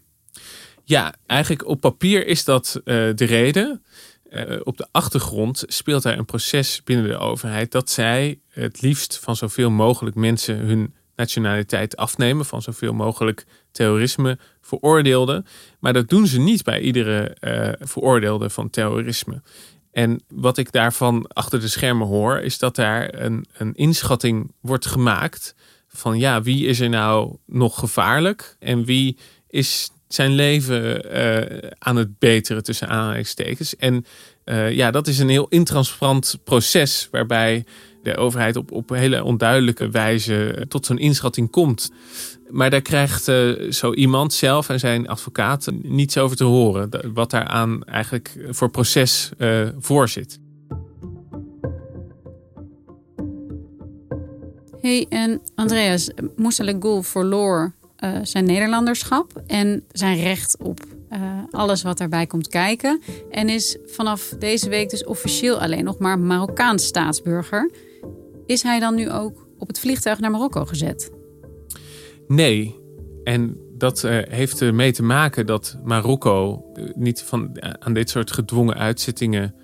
Ja, 0.84 1.15
eigenlijk 1.25 1.68
op 1.68 1.82
papier 1.82 2.27
is 2.27 2.44
dat 2.44 2.75
uh, 2.75 2.84
de 3.15 3.25
reden. 3.25 3.84
Uh, 4.29 4.60
op 4.63 4.77
de 4.77 4.88
achtergrond 4.91 5.63
speelt 5.67 6.03
er 6.03 6.17
een 6.17 6.25
proces 6.25 6.84
binnen 6.84 7.08
de 7.08 7.17
overheid 7.17 7.72
dat 7.72 7.89
zij 7.89 8.39
het 8.50 8.82
liefst 8.82 9.20
van 9.20 9.36
zoveel 9.36 9.70
mogelijk 9.70 10.15
mensen 10.15 10.58
hun 10.58 10.94
nationaliteit 11.15 11.96
afnemen, 11.98 12.46
van 12.46 12.62
zoveel 12.62 12.94
mogelijk 12.94 13.46
terrorisme 13.72 14.38
veroordeelden. 14.62 15.46
Maar 15.79 15.94
dat 15.94 16.10
doen 16.10 16.27
ze 16.27 16.39
niet 16.39 16.63
bij 16.63 16.79
iedere 16.79 17.38
uh, 17.41 17.88
veroordeelde 17.88 18.50
van 18.50 18.70
terrorisme. 18.70 19.41
En 19.91 20.24
wat 20.27 20.58
ik 20.58 20.72
daarvan 20.72 21.27
achter 21.27 21.60
de 21.60 21.67
schermen 21.67 22.08
hoor, 22.08 22.39
is 22.39 22.58
dat 22.58 22.75
daar 22.75 23.13
een, 23.13 23.46
een 23.58 23.74
inschatting 23.74 24.51
wordt 24.62 24.86
gemaakt 24.86 25.55
van 25.88 26.17
ja, 26.20 26.41
wie 26.41 26.65
is 26.65 26.79
er 26.79 26.89
nou 26.89 27.38
nog 27.46 27.79
gevaarlijk 27.79 28.55
en 28.60 28.86
wie 28.86 29.17
is 29.48 29.89
zijn 30.07 30.31
leven 30.31 31.15
uh, 31.15 31.69
aan 31.79 31.95
het 31.95 32.19
beteren 32.19 32.63
tussen 32.63 32.88
aanhalingstekens. 32.88 33.75
En 33.75 34.05
uh, 34.45 34.71
ja, 34.71 34.91
dat 34.91 35.07
is 35.07 35.19
een 35.19 35.29
heel 35.29 35.47
intransparant 35.50 36.39
proces 36.43 37.07
waarbij 37.12 37.65
de 38.03 38.15
overheid 38.15 38.55
op, 38.55 38.71
op 38.71 38.89
hele 38.89 39.24
onduidelijke 39.24 39.89
wijze 39.89 40.65
tot 40.67 40.85
zo'n 40.85 40.97
inschatting 40.97 41.50
komt. 41.51 41.91
Maar 42.50 42.69
daar 42.69 42.81
krijgt 42.81 43.24
zo 43.69 43.93
iemand 43.93 44.33
zelf 44.33 44.69
en 44.69 44.79
zijn 44.79 45.07
advocaat 45.07 45.67
niets 45.81 46.17
over 46.17 46.38
te 46.38 46.43
horen. 46.43 46.89
Wat 47.13 47.31
daaraan 47.31 47.83
eigenlijk 47.83 48.38
voor 48.50 48.69
proces 48.69 49.31
voor 49.79 50.09
zit. 50.09 50.39
Hey, 54.81 55.05
en 55.09 55.41
Andreas, 55.55 56.09
Moussa 56.35 56.63
Legoul 56.63 57.03
verloor 57.03 57.75
uh, 58.03 58.17
zijn 58.23 58.45
Nederlanderschap 58.45 59.43
en 59.47 59.83
zijn 59.91 60.19
recht 60.19 60.57
op 60.59 60.79
uh, 61.11 61.43
alles 61.51 61.81
wat 61.81 61.97
daarbij 61.97 62.27
komt 62.27 62.47
kijken. 62.47 63.01
En 63.31 63.49
is 63.49 63.77
vanaf 63.85 64.35
deze 64.39 64.69
week 64.69 64.89
dus 64.89 65.05
officieel 65.05 65.59
alleen 65.61 65.83
nog 65.83 65.99
maar 65.99 66.19
Marokkaans 66.19 66.85
staatsburger. 66.85 67.71
Is 68.45 68.63
hij 68.63 68.79
dan 68.79 68.95
nu 68.95 69.11
ook 69.11 69.47
op 69.57 69.67
het 69.67 69.79
vliegtuig 69.79 70.19
naar 70.19 70.31
Marokko 70.31 70.65
gezet? 70.65 71.11
Nee. 72.27 72.75
En 73.23 73.57
dat 73.77 74.03
uh, 74.03 74.17
heeft 74.21 74.61
ermee 74.61 74.91
te 74.91 75.03
maken 75.03 75.45
dat 75.45 75.77
Marokko 75.83 76.65
niet 76.95 77.21
van, 77.21 77.63
aan 77.79 77.93
dit 77.93 78.09
soort 78.09 78.31
gedwongen 78.31 78.75
uitzittingen 78.75 79.55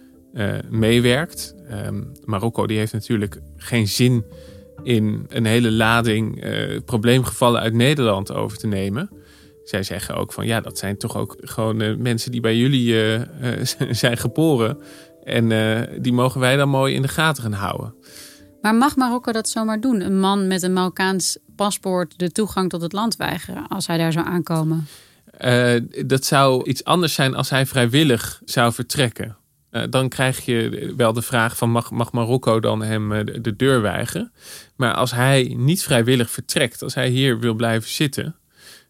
meewerkt. 0.69 1.55
Um, 1.85 2.11
Marokko 2.23 2.67
die 2.67 2.77
heeft 2.77 2.93
natuurlijk 2.93 3.41
geen 3.55 3.87
zin 3.87 4.23
in 4.83 5.25
een 5.27 5.45
hele 5.45 5.71
lading 5.71 6.45
uh, 6.45 6.79
probleemgevallen 6.85 7.61
uit 7.61 7.73
Nederland 7.73 8.33
over 8.33 8.57
te 8.57 8.67
nemen. 8.67 9.09
Zij 9.63 9.83
zeggen 9.83 10.15
ook 10.15 10.33
van 10.33 10.45
ja, 10.45 10.61
dat 10.61 10.77
zijn 10.77 10.97
toch 10.97 11.17
ook 11.17 11.37
gewoon 11.39 11.81
uh, 11.81 11.95
mensen 11.95 12.31
die 12.31 12.41
bij 12.41 12.57
jullie 12.57 12.93
uh, 12.93 13.21
zijn 13.91 14.17
geboren. 14.17 14.77
En 15.23 15.49
die 16.01 16.13
mogen 16.13 16.39
wij 16.39 16.55
dan 16.55 16.69
mooi 16.69 16.95
in 16.95 17.01
de 17.01 17.07
gaten 17.07 17.43
gaan 17.43 17.53
houden. 17.53 17.93
Maar 18.61 18.75
mag 18.75 18.95
Marokko 18.95 19.31
dat 19.31 19.49
zomaar 19.49 19.79
doen? 19.79 20.01
Een 20.01 20.19
man 20.19 20.47
met 20.47 20.63
een 20.63 20.73
Marokkaans 20.73 21.37
paspoort 21.55 22.19
de 22.19 22.31
toegang 22.31 22.69
tot 22.69 22.81
het 22.81 22.93
land 22.93 23.15
weigeren 23.15 23.67
als 23.67 23.87
hij 23.87 23.97
daar 23.97 24.11
zou 24.11 24.25
aankomen? 24.25 24.87
dat 26.05 26.25
zou 26.25 26.69
iets 26.69 26.83
anders 26.83 27.13
zijn 27.13 27.35
als 27.35 27.49
hij 27.49 27.65
vrijwillig 27.65 28.41
zou 28.45 28.73
vertrekken. 28.73 29.37
Uh, 29.71 29.83
dan 29.89 30.09
krijg 30.09 30.45
je 30.45 30.93
wel 30.97 31.13
de 31.13 31.21
vraag 31.21 31.57
van 31.57 31.71
mag, 31.71 31.91
mag 31.91 32.11
Marokko 32.11 32.59
dan 32.59 32.83
hem 32.83 33.11
uh, 33.11 33.25
de, 33.25 33.41
de, 33.41 33.55
deur 33.55 33.81
weigeren? 33.81 34.31
Maar 34.75 34.93
als 34.93 35.11
hij 35.11 35.53
niet 35.57 35.83
vrijwillig 35.83 36.31
vertrekt, 36.31 36.81
als 36.81 36.95
hij 36.95 37.09
hier 37.09 37.39
wil 37.39 37.53
blijven 37.53 37.89
zitten, 37.89 38.35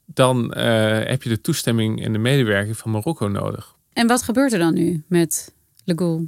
dan 0.06 0.54
uh, 0.58 0.64
heb 1.04 1.24
je 1.24 1.30
de 1.30 1.42
toestemming 1.42 2.04
en 2.04 2.14
de 2.14 2.20
medewerking 2.20 2.78
van 2.78 2.92
Marokko 2.92 3.28
nodig. 3.28 3.76
En 3.94 4.08
wat 4.08 4.24
gebeurt 4.24 4.54
er 4.54 4.60
dan 4.60 4.74
nu 4.74 5.04
met 5.08 5.54
Le 5.84 6.28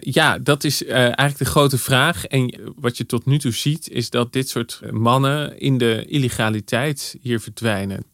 ja, 0.00 0.38
dat 0.38 0.64
is 0.64 0.84
eigenlijk 0.84 1.38
de 1.38 1.44
grote 1.44 1.78
vraag. 1.78 2.26
En 2.26 2.60
wat 2.76 2.96
je 2.96 3.06
tot 3.06 3.26
nu 3.26 3.38
toe 3.38 3.52
ziet, 3.52 3.88
is 3.88 4.10
dat 4.10 4.32
dit 4.32 4.48
soort 4.48 4.80
mannen 4.90 5.58
in 5.58 5.78
de 5.78 6.04
illegaliteit 6.08 7.16
hier 7.20 7.40
verdwijnen. 7.40 8.04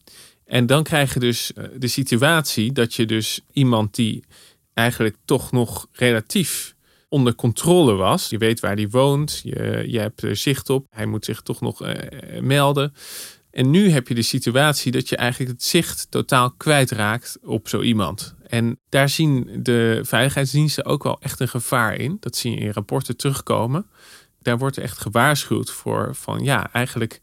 En 0.45 0.65
dan 0.65 0.83
krijg 0.83 1.13
je 1.13 1.19
dus 1.19 1.51
de 1.77 1.87
situatie 1.87 2.71
dat 2.71 2.93
je 2.93 3.05
dus 3.05 3.41
iemand 3.51 3.95
die 3.95 4.23
eigenlijk 4.73 5.15
toch 5.25 5.51
nog 5.51 5.87
relatief 5.91 6.75
onder 7.09 7.35
controle 7.35 7.93
was. 7.93 8.29
Je 8.29 8.37
weet 8.37 8.59
waar 8.59 8.75
hij 8.75 8.89
woont, 8.89 9.41
je, 9.43 9.83
je 9.87 9.99
hebt 9.99 10.21
er 10.21 10.35
zicht 10.35 10.69
op, 10.69 10.85
hij 10.89 11.05
moet 11.05 11.25
zich 11.25 11.41
toch 11.41 11.61
nog 11.61 11.85
uh, 11.85 11.93
melden. 12.39 12.93
En 13.51 13.69
nu 13.69 13.89
heb 13.89 14.07
je 14.07 14.15
de 14.15 14.21
situatie 14.21 14.91
dat 14.91 15.09
je 15.09 15.15
eigenlijk 15.15 15.51
het 15.51 15.63
zicht 15.63 16.07
totaal 16.09 16.51
kwijtraakt 16.51 17.37
op 17.41 17.67
zo 17.67 17.81
iemand. 17.81 18.35
En 18.47 18.79
daar 18.89 19.09
zien 19.09 19.49
de 19.63 19.99
veiligheidsdiensten 20.03 20.85
ook 20.85 21.03
wel 21.03 21.17
echt 21.21 21.39
een 21.39 21.47
gevaar 21.47 21.95
in. 21.95 22.17
Dat 22.19 22.35
zie 22.35 22.51
je 22.51 22.57
in 22.57 22.71
rapporten 22.71 23.17
terugkomen. 23.17 23.85
Daar 24.41 24.57
wordt 24.57 24.77
echt 24.77 24.97
gewaarschuwd 24.97 25.71
voor 25.71 26.15
van 26.15 26.43
ja, 26.43 26.71
eigenlijk 26.71 27.19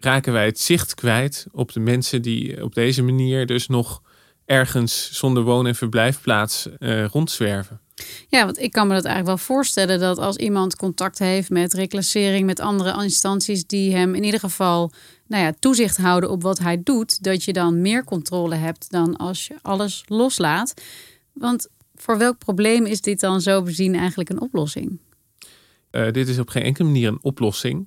raken 0.00 0.32
wij 0.32 0.44
het 0.44 0.60
zicht 0.60 0.94
kwijt 0.94 1.46
op 1.52 1.72
de 1.72 1.80
mensen 1.80 2.22
die 2.22 2.62
op 2.62 2.74
deze 2.74 3.02
manier 3.02 3.46
dus 3.46 3.66
nog 3.66 4.02
ergens 4.46 5.08
zonder 5.12 5.42
woon- 5.42 5.66
en 5.66 5.74
verblijfplaats 5.74 6.68
uh, 6.78 7.06
rondzwerven. 7.06 7.80
Ja, 8.28 8.44
want 8.44 8.58
ik 8.58 8.72
kan 8.72 8.86
me 8.86 8.94
dat 8.94 9.04
eigenlijk 9.04 9.36
wel 9.36 9.46
voorstellen 9.46 10.00
dat 10.00 10.18
als 10.18 10.36
iemand 10.36 10.76
contact 10.76 11.18
heeft 11.18 11.50
met 11.50 11.74
reclassering, 11.74 12.46
met 12.46 12.60
andere 12.60 13.02
instanties 13.02 13.66
die 13.66 13.94
hem 13.94 14.14
in 14.14 14.24
ieder 14.24 14.40
geval 14.40 14.92
nou 15.26 15.42
ja, 15.42 15.52
toezicht 15.58 15.96
houden 15.96 16.30
op 16.30 16.42
wat 16.42 16.58
hij 16.58 16.82
doet, 16.82 17.22
dat 17.22 17.44
je 17.44 17.52
dan 17.52 17.80
meer 17.80 18.04
controle 18.04 18.54
hebt 18.54 18.90
dan 18.90 19.16
als 19.16 19.46
je 19.46 19.54
alles 19.62 20.02
loslaat. 20.06 20.74
Want 21.32 21.68
voor 21.94 22.18
welk 22.18 22.38
probleem 22.38 22.86
is 22.86 23.00
dit 23.00 23.20
dan 23.20 23.40
zo 23.40 23.62
bezien 23.62 23.94
eigenlijk 23.94 24.30
een 24.30 24.40
oplossing? 24.40 24.98
Uh, 25.90 26.10
dit 26.10 26.28
is 26.28 26.38
op 26.38 26.48
geen 26.48 26.62
enkele 26.62 26.88
manier 26.88 27.08
een 27.08 27.22
oplossing. 27.22 27.86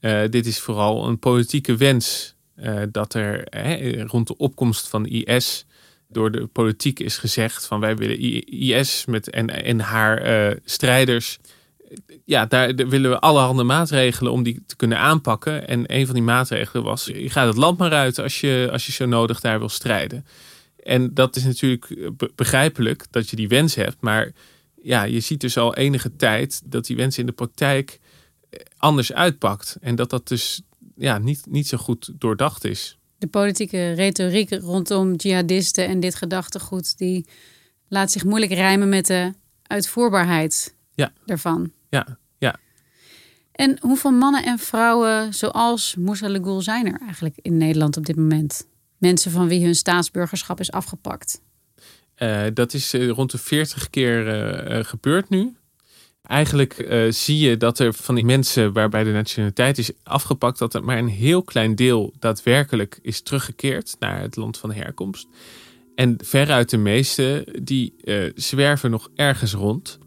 Uh, 0.00 0.20
dit 0.28 0.46
is 0.46 0.60
vooral 0.60 1.08
een 1.08 1.18
politieke 1.18 1.76
wens 1.76 2.34
uh, 2.56 2.82
dat 2.90 3.14
er 3.14 3.48
rond 4.06 4.26
de 4.26 4.36
opkomst 4.36 4.88
van 4.88 5.06
IS 5.06 5.66
door 6.16 6.30
de 6.30 6.46
politiek 6.46 7.00
is 7.00 7.18
gezegd 7.18 7.66
van 7.66 7.80
wij 7.80 7.96
willen 7.96 8.18
IS 8.46 9.04
met 9.04 9.30
en, 9.30 9.64
en 9.64 9.80
haar 9.80 10.48
uh, 10.50 10.56
strijders. 10.64 11.38
Ja, 12.24 12.46
daar 12.46 12.74
willen 12.74 13.10
we 13.10 13.18
allerhande 13.18 13.62
maatregelen 13.62 14.32
om 14.32 14.42
die 14.42 14.62
te 14.66 14.76
kunnen 14.76 14.98
aanpakken. 14.98 15.68
En 15.68 15.84
een 15.86 16.06
van 16.06 16.14
die 16.14 16.24
maatregelen 16.24 16.84
was: 16.84 17.04
je 17.04 17.30
gaat 17.30 17.46
het 17.46 17.56
land 17.56 17.78
maar 17.78 17.92
uit 17.92 18.18
als 18.18 18.40
je, 18.40 18.68
als 18.72 18.86
je 18.86 18.92
zo 18.92 19.06
nodig 19.06 19.40
daar 19.40 19.58
wil 19.58 19.68
strijden. 19.68 20.26
En 20.82 21.14
dat 21.14 21.36
is 21.36 21.44
natuurlijk 21.44 22.10
begrijpelijk 22.34 23.06
dat 23.10 23.30
je 23.30 23.36
die 23.36 23.48
wens 23.48 23.74
hebt. 23.74 23.96
Maar 24.00 24.32
ja, 24.82 25.02
je 25.02 25.20
ziet 25.20 25.40
dus 25.40 25.56
al 25.56 25.74
enige 25.74 26.16
tijd 26.16 26.62
dat 26.64 26.86
die 26.86 26.96
wens 26.96 27.18
in 27.18 27.26
de 27.26 27.32
praktijk 27.32 28.00
eh, 28.50 28.60
anders 28.76 29.12
uitpakt. 29.12 29.76
En 29.80 29.94
dat 29.94 30.10
dat 30.10 30.28
dus 30.28 30.62
ja, 30.96 31.18
niet, 31.18 31.46
niet 31.48 31.68
zo 31.68 31.76
goed 31.76 32.12
doordacht 32.14 32.64
is. 32.64 32.98
De 33.18 33.26
politieke 33.26 33.92
retoriek 33.92 34.50
rondom 34.50 35.14
jihadisten 35.14 35.86
en 35.86 36.00
dit 36.00 36.14
gedachtegoed, 36.14 36.98
die 36.98 37.26
laat 37.88 38.12
zich 38.12 38.24
moeilijk 38.24 38.52
rijmen 38.52 38.88
met 38.88 39.06
de 39.06 39.32
uitvoerbaarheid 39.62 40.74
Ja. 40.94 41.12
daarvan. 41.24 41.72
Ja, 41.90 42.18
ja. 42.38 42.56
En 43.52 43.76
hoeveel 43.80 44.10
mannen 44.10 44.44
en 44.44 44.58
vrouwen 44.58 45.34
zoals 45.34 45.94
Moussa 45.98 46.28
Legoul 46.28 46.60
zijn 46.62 46.86
er 46.92 47.00
eigenlijk 47.00 47.38
in 47.42 47.56
Nederland 47.56 47.96
op 47.96 48.06
dit 48.06 48.16
moment? 48.16 48.66
Mensen 48.98 49.30
van 49.30 49.48
wie 49.48 49.64
hun 49.64 49.74
staatsburgerschap 49.74 50.60
is 50.60 50.70
afgepakt. 50.70 51.40
Eh, 52.14 52.44
dat 52.54 52.74
is 52.74 52.92
eh, 52.94 53.08
rond 53.08 53.30
de 53.30 53.38
40 53.38 53.90
keer 53.90 54.28
eh, 54.28 54.84
gebeurd 54.84 55.28
nu. 55.28 55.56
Eigenlijk 56.26 56.72
eh, 56.72 57.10
zie 57.10 57.38
je 57.38 57.56
dat 57.56 57.78
er 57.78 57.92
van 57.92 58.14
die 58.14 58.24
mensen 58.24 58.72
waarbij 58.72 59.04
de 59.04 59.12
nationaliteit 59.12 59.78
is 59.78 59.90
afgepakt, 60.02 60.58
dat 60.58 60.74
er 60.74 60.84
maar 60.84 60.98
een 60.98 61.08
heel 61.08 61.42
klein 61.42 61.74
deel 61.74 62.12
daadwerkelijk 62.18 62.98
is 63.02 63.20
teruggekeerd 63.20 63.96
naar 63.98 64.20
het 64.20 64.36
land 64.36 64.58
van 64.58 64.72
herkomst. 64.72 65.28
En 65.94 66.18
veruit 66.24 66.70
de 66.70 66.76
meeste, 66.76 67.46
die 67.62 67.94
eh, 68.04 68.30
zwerven 68.34 68.90
nog 68.90 69.08
ergens 69.14 69.52
rond. 69.52 69.98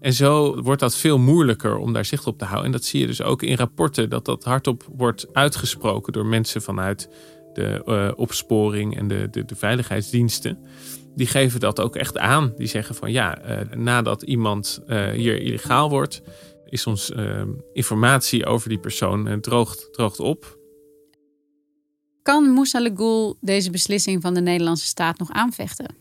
En 0.00 0.12
zo 0.12 0.62
wordt 0.62 0.80
dat 0.80 0.96
veel 0.96 1.18
moeilijker 1.18 1.76
om 1.76 1.92
daar 1.92 2.04
zicht 2.04 2.26
op 2.26 2.38
te 2.38 2.44
houden. 2.44 2.66
En 2.66 2.72
dat 2.72 2.84
zie 2.84 3.00
je 3.00 3.06
dus 3.06 3.22
ook 3.22 3.42
in 3.42 3.56
rapporten, 3.56 4.10
dat 4.10 4.24
dat 4.24 4.44
hardop 4.44 4.88
wordt 4.96 5.26
uitgesproken 5.32 6.12
door 6.12 6.26
mensen 6.26 6.62
vanuit 6.62 7.08
de 7.54 7.82
eh, 7.86 8.10
opsporing 8.16 8.96
en 8.96 9.08
de, 9.08 9.28
de, 9.30 9.44
de 9.44 9.56
veiligheidsdiensten. 9.56 10.58
Die 11.14 11.26
geven 11.26 11.60
dat 11.60 11.80
ook 11.80 11.96
echt 11.96 12.18
aan. 12.18 12.52
Die 12.56 12.66
zeggen 12.66 12.94
van 12.94 13.12
ja, 13.12 13.38
eh, 13.38 13.76
nadat 13.76 14.22
iemand 14.22 14.80
eh, 14.86 15.10
hier 15.10 15.40
illegaal 15.40 15.90
wordt, 15.90 16.22
is 16.64 16.86
ons 16.86 17.10
eh, 17.10 17.42
informatie 17.72 18.46
over 18.46 18.68
die 18.68 18.78
persoon 18.78 19.40
droogt, 19.40 19.88
droogt 19.92 20.20
op. 20.20 20.58
Kan 22.22 22.50
Moussa 22.50 22.80
Legoul 22.80 23.36
deze 23.40 23.70
beslissing 23.70 24.22
van 24.22 24.34
de 24.34 24.40
Nederlandse 24.40 24.86
staat 24.86 25.18
nog 25.18 25.30
aanvechten? 25.30 25.94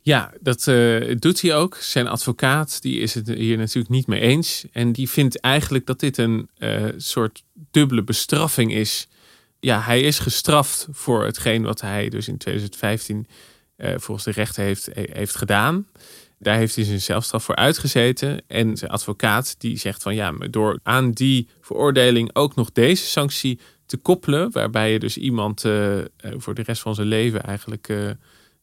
Ja, 0.00 0.32
dat 0.40 0.64
doet 1.18 1.40
hij 1.40 1.56
ook. 1.56 1.76
Zijn 1.76 2.06
advocaat 2.06 2.82
die 2.82 2.98
is 2.98 3.14
het 3.14 3.28
hier 3.28 3.56
natuurlijk 3.56 3.88
niet 3.88 4.06
mee 4.06 4.20
eens. 4.20 4.64
En 4.72 4.92
die 4.92 5.10
vindt 5.10 5.40
eigenlijk 5.40 5.86
dat 5.86 6.00
dit 6.00 6.18
een 6.18 6.48
soort 6.96 7.42
dubbele 7.70 8.04
bestraffing 8.04 8.74
is. 8.74 9.08
Ja, 9.64 9.80
hij 9.80 10.00
is 10.00 10.18
gestraft 10.18 10.86
voor 10.90 11.24
hetgeen 11.24 11.62
wat 11.62 11.80
hij 11.80 12.08
dus 12.08 12.28
in 12.28 12.38
2015 12.38 13.26
eh, 13.28 13.34
volgens 13.78 14.24
de 14.24 14.30
rechter 14.30 14.62
heeft, 14.64 14.86
he- 14.86 15.08
heeft 15.12 15.36
gedaan. 15.36 15.86
Daar 16.38 16.56
heeft 16.56 16.74
hij 16.76 16.84
zijn 16.84 17.00
zelfstraf 17.00 17.44
voor 17.44 17.56
uitgezeten. 17.56 18.42
En 18.46 18.76
zijn 18.76 18.90
advocaat 18.90 19.54
die 19.58 19.76
zegt 19.78 20.02
van 20.02 20.14
ja, 20.14 20.32
door 20.50 20.78
aan 20.82 21.10
die 21.10 21.48
veroordeling 21.60 22.30
ook 22.32 22.54
nog 22.54 22.72
deze 22.72 23.04
sanctie 23.04 23.60
te 23.86 23.96
koppelen, 23.96 24.52
waarbij 24.52 24.92
je 24.92 24.98
dus 24.98 25.16
iemand 25.16 25.64
eh, 25.64 25.98
eh, 25.98 26.04
voor 26.36 26.54
de 26.54 26.62
rest 26.62 26.82
van 26.82 26.94
zijn 26.94 27.06
leven 27.06 27.42
eigenlijk 27.42 27.88
eh, 27.88 28.10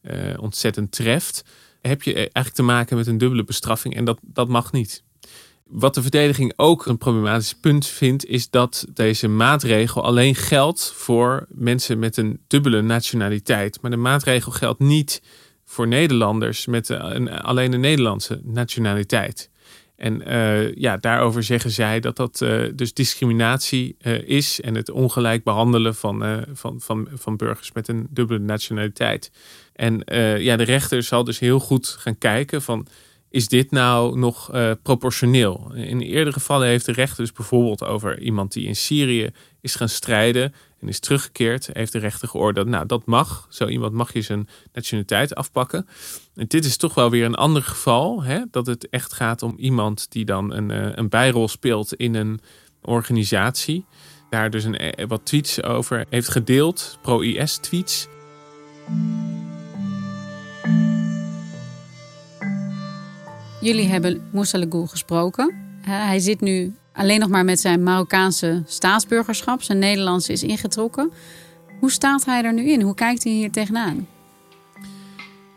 eh, 0.01 0.39
ontzettend 0.39 0.91
treft, 0.91 1.43
heb 1.81 2.01
je 2.03 2.13
eigenlijk 2.13 2.53
te 2.55 2.63
maken 2.63 2.97
met 2.97 3.07
een 3.07 3.17
dubbele 3.17 3.43
bestraffing 3.43 3.95
en 3.95 4.05
dat, 4.05 4.19
dat 4.21 4.47
mag 4.47 4.71
niet. 4.71 5.03
Wat 5.71 5.93
de 5.93 6.01
verdediging 6.01 6.53
ook 6.55 6.85
een 6.85 6.97
problematisch 6.97 7.55
punt 7.55 7.87
vindt, 7.87 8.25
is 8.25 8.49
dat 8.49 8.85
deze 8.93 9.27
maatregel 9.27 10.03
alleen 10.03 10.35
geldt 10.35 10.93
voor 10.95 11.45
mensen 11.49 11.99
met 11.99 12.17
een 12.17 12.39
dubbele 12.47 12.81
nationaliteit. 12.81 13.81
Maar 13.81 13.91
de 13.91 13.97
maatregel 13.97 14.51
geldt 14.51 14.79
niet 14.79 15.21
voor 15.65 15.87
Nederlanders 15.87 16.65
met 16.65 16.89
een, 16.89 17.29
alleen 17.29 17.73
een 17.73 17.79
Nederlandse 17.79 18.41
nationaliteit. 18.43 19.49
En 19.95 20.25
eh, 20.25 20.75
ja, 20.75 20.97
daarover 20.97 21.43
zeggen 21.43 21.71
zij 21.71 21.99
dat 21.99 22.15
dat 22.15 22.41
eh, 22.41 22.61
dus 22.73 22.93
discriminatie 22.93 23.95
eh, 23.99 24.27
is 24.27 24.61
en 24.61 24.75
het 24.75 24.89
ongelijk 24.89 25.43
behandelen 25.43 25.95
van, 25.95 26.45
van, 26.53 26.81
van, 26.81 27.07
van 27.13 27.37
burgers 27.37 27.71
met 27.71 27.87
een 27.87 28.07
dubbele 28.09 28.39
nationaliteit. 28.39 29.31
En 29.74 30.03
ja, 30.39 30.55
de 30.55 30.63
rechter 30.63 31.03
zal 31.03 31.24
dus 31.24 31.39
heel 31.39 31.59
goed 31.59 31.87
gaan 31.87 32.17
kijken 32.17 32.61
van 32.61 32.87
is 33.31 33.48
dit 33.48 33.72
nou 33.72 34.17
nog 34.20 34.53
eh, 34.53 34.72
proportioneel? 34.83 35.72
In 35.74 36.01
eerdere 36.01 36.31
gevallen 36.31 36.67
heeft 36.67 36.85
de 36.85 36.91
rechter 36.91 37.24
dus 37.24 37.31
bijvoorbeeld 37.31 37.83
over 37.83 38.20
iemand 38.20 38.53
die 38.53 38.67
in 38.67 38.75
Syrië 38.75 39.29
is 39.61 39.75
gaan 39.75 39.89
strijden 39.89 40.53
en 40.81 40.87
is 40.87 41.00
teruggekeerd, 41.00 41.70
heeft 41.74 41.91
de 41.91 42.00
rechter 42.00 42.27
geoordeeld, 42.27 42.67
nou 42.67 42.85
dat 42.85 43.05
mag, 43.05 43.48
zo 43.50 43.67
iemand 43.67 43.94
mag 43.94 44.13
je 44.13 44.22
zijn 44.22 44.48
nationaliteit 44.74 45.35
afpakken. 45.35 45.87
En 46.35 46.46
dit 46.48 46.65
is 46.65 46.77
toch 46.77 46.94
wel 46.94 47.09
weer 47.09 47.25
een 47.25 47.35
ander 47.35 47.61
geval, 47.61 48.24
hè? 48.24 48.39
dat 48.51 48.65
het 48.65 48.89
echt 48.89 49.13
gaat 49.13 49.44
om 49.44 49.55
iemand 49.57 50.11
die 50.11 50.25
dan 50.25 50.53
een, 50.53 50.72
eh, 50.72 50.89
een 50.96 51.09
bijrol 51.09 51.48
speelt 51.48 51.94
in 51.94 52.15
een 52.15 52.39
organisatie. 52.81 53.85
Daar 54.29 54.50
dus 54.50 54.63
een, 54.63 54.77
eh, 54.77 55.07
wat 55.07 55.25
tweets 55.25 55.63
over 55.63 56.05
heeft 56.09 56.29
gedeeld, 56.29 56.98
pro-IS 57.01 57.57
tweets. 57.57 58.07
Jullie 63.61 63.87
hebben 63.87 64.29
Moussa 64.31 64.65
gesproken. 64.69 65.55
Hij 65.81 66.19
zit 66.19 66.41
nu 66.41 66.75
alleen 66.93 67.19
nog 67.19 67.29
maar 67.29 67.45
met 67.45 67.59
zijn 67.59 67.83
Marokkaanse 67.83 68.63
staatsburgerschap. 68.65 69.61
Zijn 69.61 69.79
Nederlands 69.79 70.29
is 70.29 70.43
ingetrokken. 70.43 71.11
Hoe 71.79 71.91
staat 71.91 72.25
hij 72.25 72.43
er 72.43 72.53
nu 72.53 72.71
in? 72.71 72.81
Hoe 72.81 72.93
kijkt 72.93 73.24
hij 73.24 73.33
hier 73.33 73.51
tegenaan? 73.51 74.07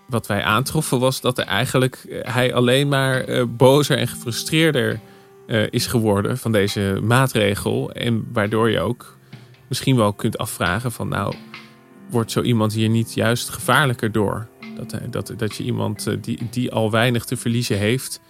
Wat 0.06 0.26
wij 0.26 0.42
aantroffen 0.42 1.00
was 1.00 1.20
dat 1.20 1.38
er 1.38 1.44
eigenlijk 1.44 1.94
eh, 1.94 2.34
hij 2.34 2.54
alleen 2.54 2.88
maar 2.88 3.20
eh, 3.20 3.44
bozer 3.48 3.98
en 3.98 4.08
gefrustreerder 4.08 5.00
eh, 5.46 5.62
is 5.70 5.86
geworden 5.86 6.38
van 6.38 6.52
deze 6.52 7.00
maatregel. 7.02 7.92
En 7.92 8.28
waardoor 8.32 8.70
je 8.70 8.80
ook 8.80 9.16
misschien 9.68 9.96
wel 9.96 10.12
kunt 10.12 10.38
afvragen 10.38 10.92
van 10.92 11.08
nou, 11.08 11.34
wordt 12.10 12.30
zo 12.30 12.42
iemand 12.42 12.72
hier 12.72 12.88
niet 12.88 13.14
juist 13.14 13.48
gevaarlijker 13.48 14.12
door? 14.12 14.46
Dat, 14.76 14.92
eh, 14.92 15.00
dat, 15.10 15.32
dat 15.37 15.56
je 15.56 15.64
iemand 15.64 16.06
eh, 16.06 16.14
die, 16.20 16.48
die 16.50 16.72
al 16.72 16.90
weinig 16.90 17.24
te 17.24 17.37
verliezen 17.37 17.78
heeft, 17.78 18.20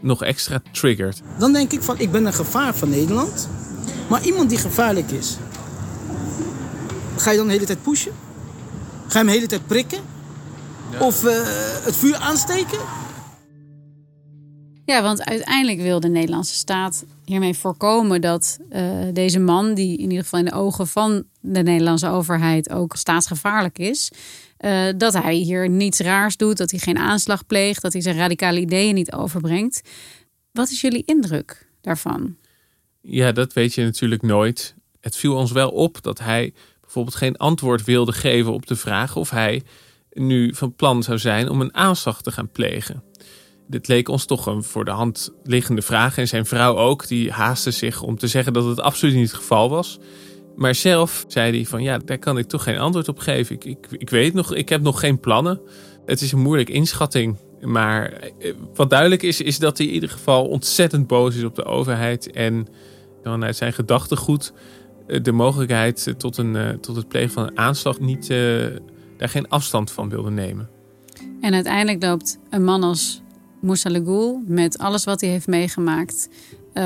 nog 0.00 0.22
extra 0.22 0.62
triggert. 0.72 1.22
Dan 1.38 1.52
denk 1.52 1.72
ik 1.72 1.82
van, 1.82 1.98
ik 1.98 2.12
ben 2.12 2.26
een 2.26 2.32
gevaar 2.32 2.74
van 2.74 2.88
Nederland. 2.88 3.48
Maar 4.08 4.24
iemand 4.24 4.48
die 4.48 4.58
gevaarlijk 4.58 5.10
is, 5.10 5.36
ga 7.16 7.30
je 7.30 7.36
dan 7.36 7.46
de 7.46 7.52
hele 7.52 7.66
tijd 7.66 7.82
pushen? 7.82 8.12
Ga 9.06 9.18
je 9.18 9.18
hem 9.18 9.26
de 9.26 9.32
hele 9.32 9.46
tijd 9.46 9.66
prikken? 9.66 9.98
Of 10.98 11.24
eh, 11.24 11.34
het 11.84 11.96
vuur 11.96 12.16
aansteken? 12.16 12.78
Ja, 14.84 15.02
want 15.02 15.24
uiteindelijk 15.24 15.80
wil 15.80 16.00
de 16.00 16.08
Nederlandse 16.08 16.54
staat 16.54 17.04
hiermee 17.24 17.54
voorkomen 17.54 18.20
dat 18.20 18.58
eh, 18.70 18.84
deze 19.12 19.38
man, 19.38 19.74
die 19.74 19.96
in 19.96 20.10
ieder 20.10 20.22
geval 20.22 20.38
in 20.38 20.44
de 20.44 20.52
ogen 20.52 20.86
van 20.86 21.24
de 21.40 21.62
Nederlandse 21.62 22.08
overheid 22.08 22.70
ook 22.70 22.96
staatsgevaarlijk 22.96 23.78
is, 23.78 24.10
eh, 24.62 24.88
dat 24.96 25.12
hij 25.12 25.34
hier 25.34 25.68
niets 25.68 26.00
raars 26.00 26.36
doet, 26.36 26.56
dat 26.56 26.70
hij 26.70 26.80
geen 26.80 26.98
aanslag 26.98 27.46
pleegt, 27.46 27.82
dat 27.82 27.92
hij 27.92 28.02
zijn 28.02 28.16
radicale 28.16 28.60
ideeën 28.60 28.94
niet 28.94 29.12
overbrengt. 29.12 29.82
Wat 30.52 30.70
is 30.70 30.80
jullie 30.80 31.02
indruk 31.06 31.68
daarvan? 31.80 32.36
Ja, 33.00 33.32
dat 33.32 33.52
weet 33.52 33.74
je 33.74 33.82
natuurlijk 33.82 34.22
nooit. 34.22 34.74
Het 35.00 35.16
viel 35.16 35.34
ons 35.34 35.52
wel 35.52 35.70
op 35.70 36.02
dat 36.02 36.18
hij 36.18 36.52
bijvoorbeeld 36.80 37.16
geen 37.16 37.36
antwoord 37.36 37.84
wilde 37.84 38.12
geven 38.12 38.52
op 38.52 38.66
de 38.66 38.76
vraag 38.76 39.16
of 39.16 39.30
hij 39.30 39.62
nu 40.10 40.54
van 40.54 40.74
plan 40.74 41.02
zou 41.02 41.18
zijn 41.18 41.48
om 41.48 41.60
een 41.60 41.74
aanslag 41.74 42.22
te 42.22 42.32
gaan 42.32 42.50
plegen. 42.50 43.02
Dit 43.66 43.88
leek 43.88 44.08
ons 44.08 44.24
toch 44.24 44.46
een 44.46 44.62
voor 44.62 44.84
de 44.84 44.90
hand 44.90 45.32
liggende 45.44 45.82
vraag. 45.82 46.18
En 46.18 46.28
zijn 46.28 46.46
vrouw 46.46 46.76
ook, 46.76 47.08
die 47.08 47.30
haastte 47.30 47.70
zich 47.70 48.02
om 48.02 48.18
te 48.18 48.28
zeggen 48.28 48.52
dat 48.52 48.64
het 48.64 48.80
absoluut 48.80 49.14
niet 49.14 49.30
het 49.30 49.40
geval 49.40 49.70
was. 49.70 49.98
Maar 50.56 50.74
zelf 50.74 51.24
zei 51.28 51.56
hij 51.56 51.66
van 51.66 51.82
ja, 51.82 51.98
daar 51.98 52.18
kan 52.18 52.38
ik 52.38 52.46
toch 52.46 52.62
geen 52.62 52.78
antwoord 52.78 53.08
op 53.08 53.18
geven. 53.18 53.54
Ik, 53.54 53.64
ik, 53.64 53.86
ik 53.90 54.10
weet 54.10 54.34
nog, 54.34 54.54
ik 54.54 54.68
heb 54.68 54.82
nog 54.82 55.00
geen 55.00 55.20
plannen. 55.20 55.60
Het 56.06 56.20
is 56.20 56.32
een 56.32 56.40
moeilijke 56.40 56.72
inschatting. 56.72 57.36
Maar 57.60 58.12
eh, 58.12 58.54
wat 58.74 58.90
duidelijk 58.90 59.22
is, 59.22 59.40
is 59.40 59.58
dat 59.58 59.78
hij 59.78 59.86
in 59.86 59.92
ieder 59.92 60.08
geval 60.08 60.46
ontzettend 60.46 61.06
boos 61.06 61.36
is 61.36 61.44
op 61.44 61.54
de 61.54 61.64
overheid. 61.64 62.30
En 62.30 62.66
vanuit 63.22 63.56
zijn 63.56 63.72
gedachtegoed 63.72 64.52
eh, 65.06 65.22
de 65.22 65.32
mogelijkheid 65.32 66.06
eh, 66.06 66.14
tot, 66.14 66.36
een, 66.36 66.80
tot 66.80 66.96
het 66.96 67.08
plegen 67.08 67.30
van 67.30 67.42
een 67.42 67.58
aanslag 67.58 68.00
niet, 68.00 68.28
daar 69.16 69.28
geen 69.28 69.48
afstand 69.48 69.90
van 69.90 70.08
wilde 70.08 70.30
nemen. 70.30 70.68
En 71.40 71.54
uiteindelijk 71.54 72.02
loopt 72.02 72.38
een 72.50 72.64
man 72.64 72.82
als 72.82 73.22
Moussa 73.60 73.90
Legoul 73.90 74.42
met 74.46 74.78
alles 74.78 75.04
wat 75.04 75.20
hij 75.20 75.30
heeft 75.30 75.46
meegemaakt 75.46 76.28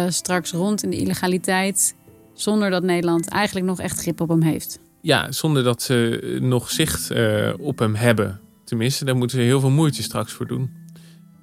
straks 0.09 0.53
rond 0.53 0.83
in 0.83 0.91
de 0.91 0.97
illegaliteit, 0.97 1.95
zonder 2.37 2.71
dat 2.71 2.83
Nederland 2.83 3.29
eigenlijk 3.29 3.67
nog 3.67 3.81
echt 3.81 4.01
grip 4.01 4.21
op 4.21 4.29
hem 4.29 4.43
heeft. 4.43 4.79
Ja, 5.01 5.33
zonder 5.33 5.63
dat 5.63 5.83
ze 5.83 6.39
nog 6.41 6.71
zicht 6.71 7.11
eh, 7.11 7.53
op 7.59 7.79
hem 7.79 7.95
hebben. 7.95 8.41
Tenminste, 8.65 9.05
daar 9.05 9.17
moeten 9.17 9.39
ze 9.39 9.45
heel 9.45 9.61
veel 9.61 9.71
moeite 9.71 10.03
straks 10.03 10.33
voor 10.33 10.47
doen. 10.47 10.85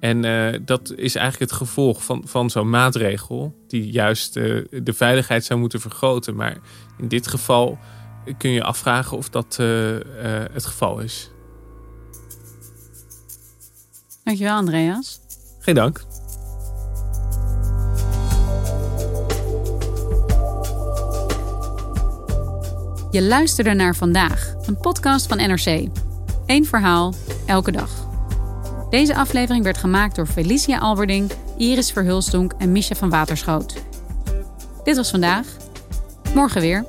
En 0.00 0.24
eh, 0.24 0.60
dat 0.64 0.92
is 0.96 1.14
eigenlijk 1.14 1.50
het 1.50 1.60
gevolg 1.60 2.04
van, 2.04 2.22
van 2.26 2.50
zo'n 2.50 2.70
maatregel, 2.70 3.54
die 3.68 3.90
juist 3.90 4.36
eh, 4.36 4.64
de 4.82 4.92
veiligheid 4.92 5.44
zou 5.44 5.60
moeten 5.60 5.80
vergroten. 5.80 6.34
Maar 6.36 6.58
in 6.98 7.08
dit 7.08 7.26
geval 7.26 7.78
kun 8.38 8.50
je 8.50 8.62
afvragen 8.62 9.16
of 9.16 9.28
dat 9.28 9.56
eh, 9.58 9.94
eh, 9.96 10.50
het 10.52 10.66
geval 10.66 11.00
is. 11.00 11.30
Dankjewel, 14.24 14.56
Andreas. 14.56 15.20
Geen 15.58 15.74
dank. 15.74 16.04
Je 23.14 23.22
luisterde 23.22 23.72
naar 23.72 23.94
vandaag, 23.94 24.54
een 24.66 24.76
podcast 24.76 25.26
van 25.26 25.36
NRC. 25.36 25.88
Eén 26.46 26.64
verhaal, 26.64 27.14
elke 27.46 27.72
dag. 27.72 27.90
Deze 28.90 29.14
aflevering 29.14 29.64
werd 29.64 29.78
gemaakt 29.78 30.16
door 30.16 30.26
Felicia 30.26 30.78
Alberding, 30.78 31.32
Iris 31.56 31.92
Verhulstonk 31.92 32.52
en 32.58 32.72
Misha 32.72 32.94
van 32.94 33.10
Waterschoot. 33.10 33.82
Dit 34.84 34.96
was 34.96 35.10
vandaag. 35.10 35.46
Morgen 36.34 36.60
weer. 36.60 36.84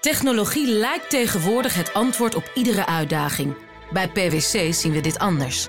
Technologie 0.00 0.68
lijkt 0.68 1.10
tegenwoordig 1.10 1.74
het 1.74 1.92
antwoord 1.92 2.34
op 2.34 2.50
iedere 2.54 2.86
uitdaging. 2.86 3.54
Bij 3.92 4.08
PwC 4.08 4.74
zien 4.74 4.92
we 4.92 5.00
dit 5.00 5.18
anders. 5.18 5.68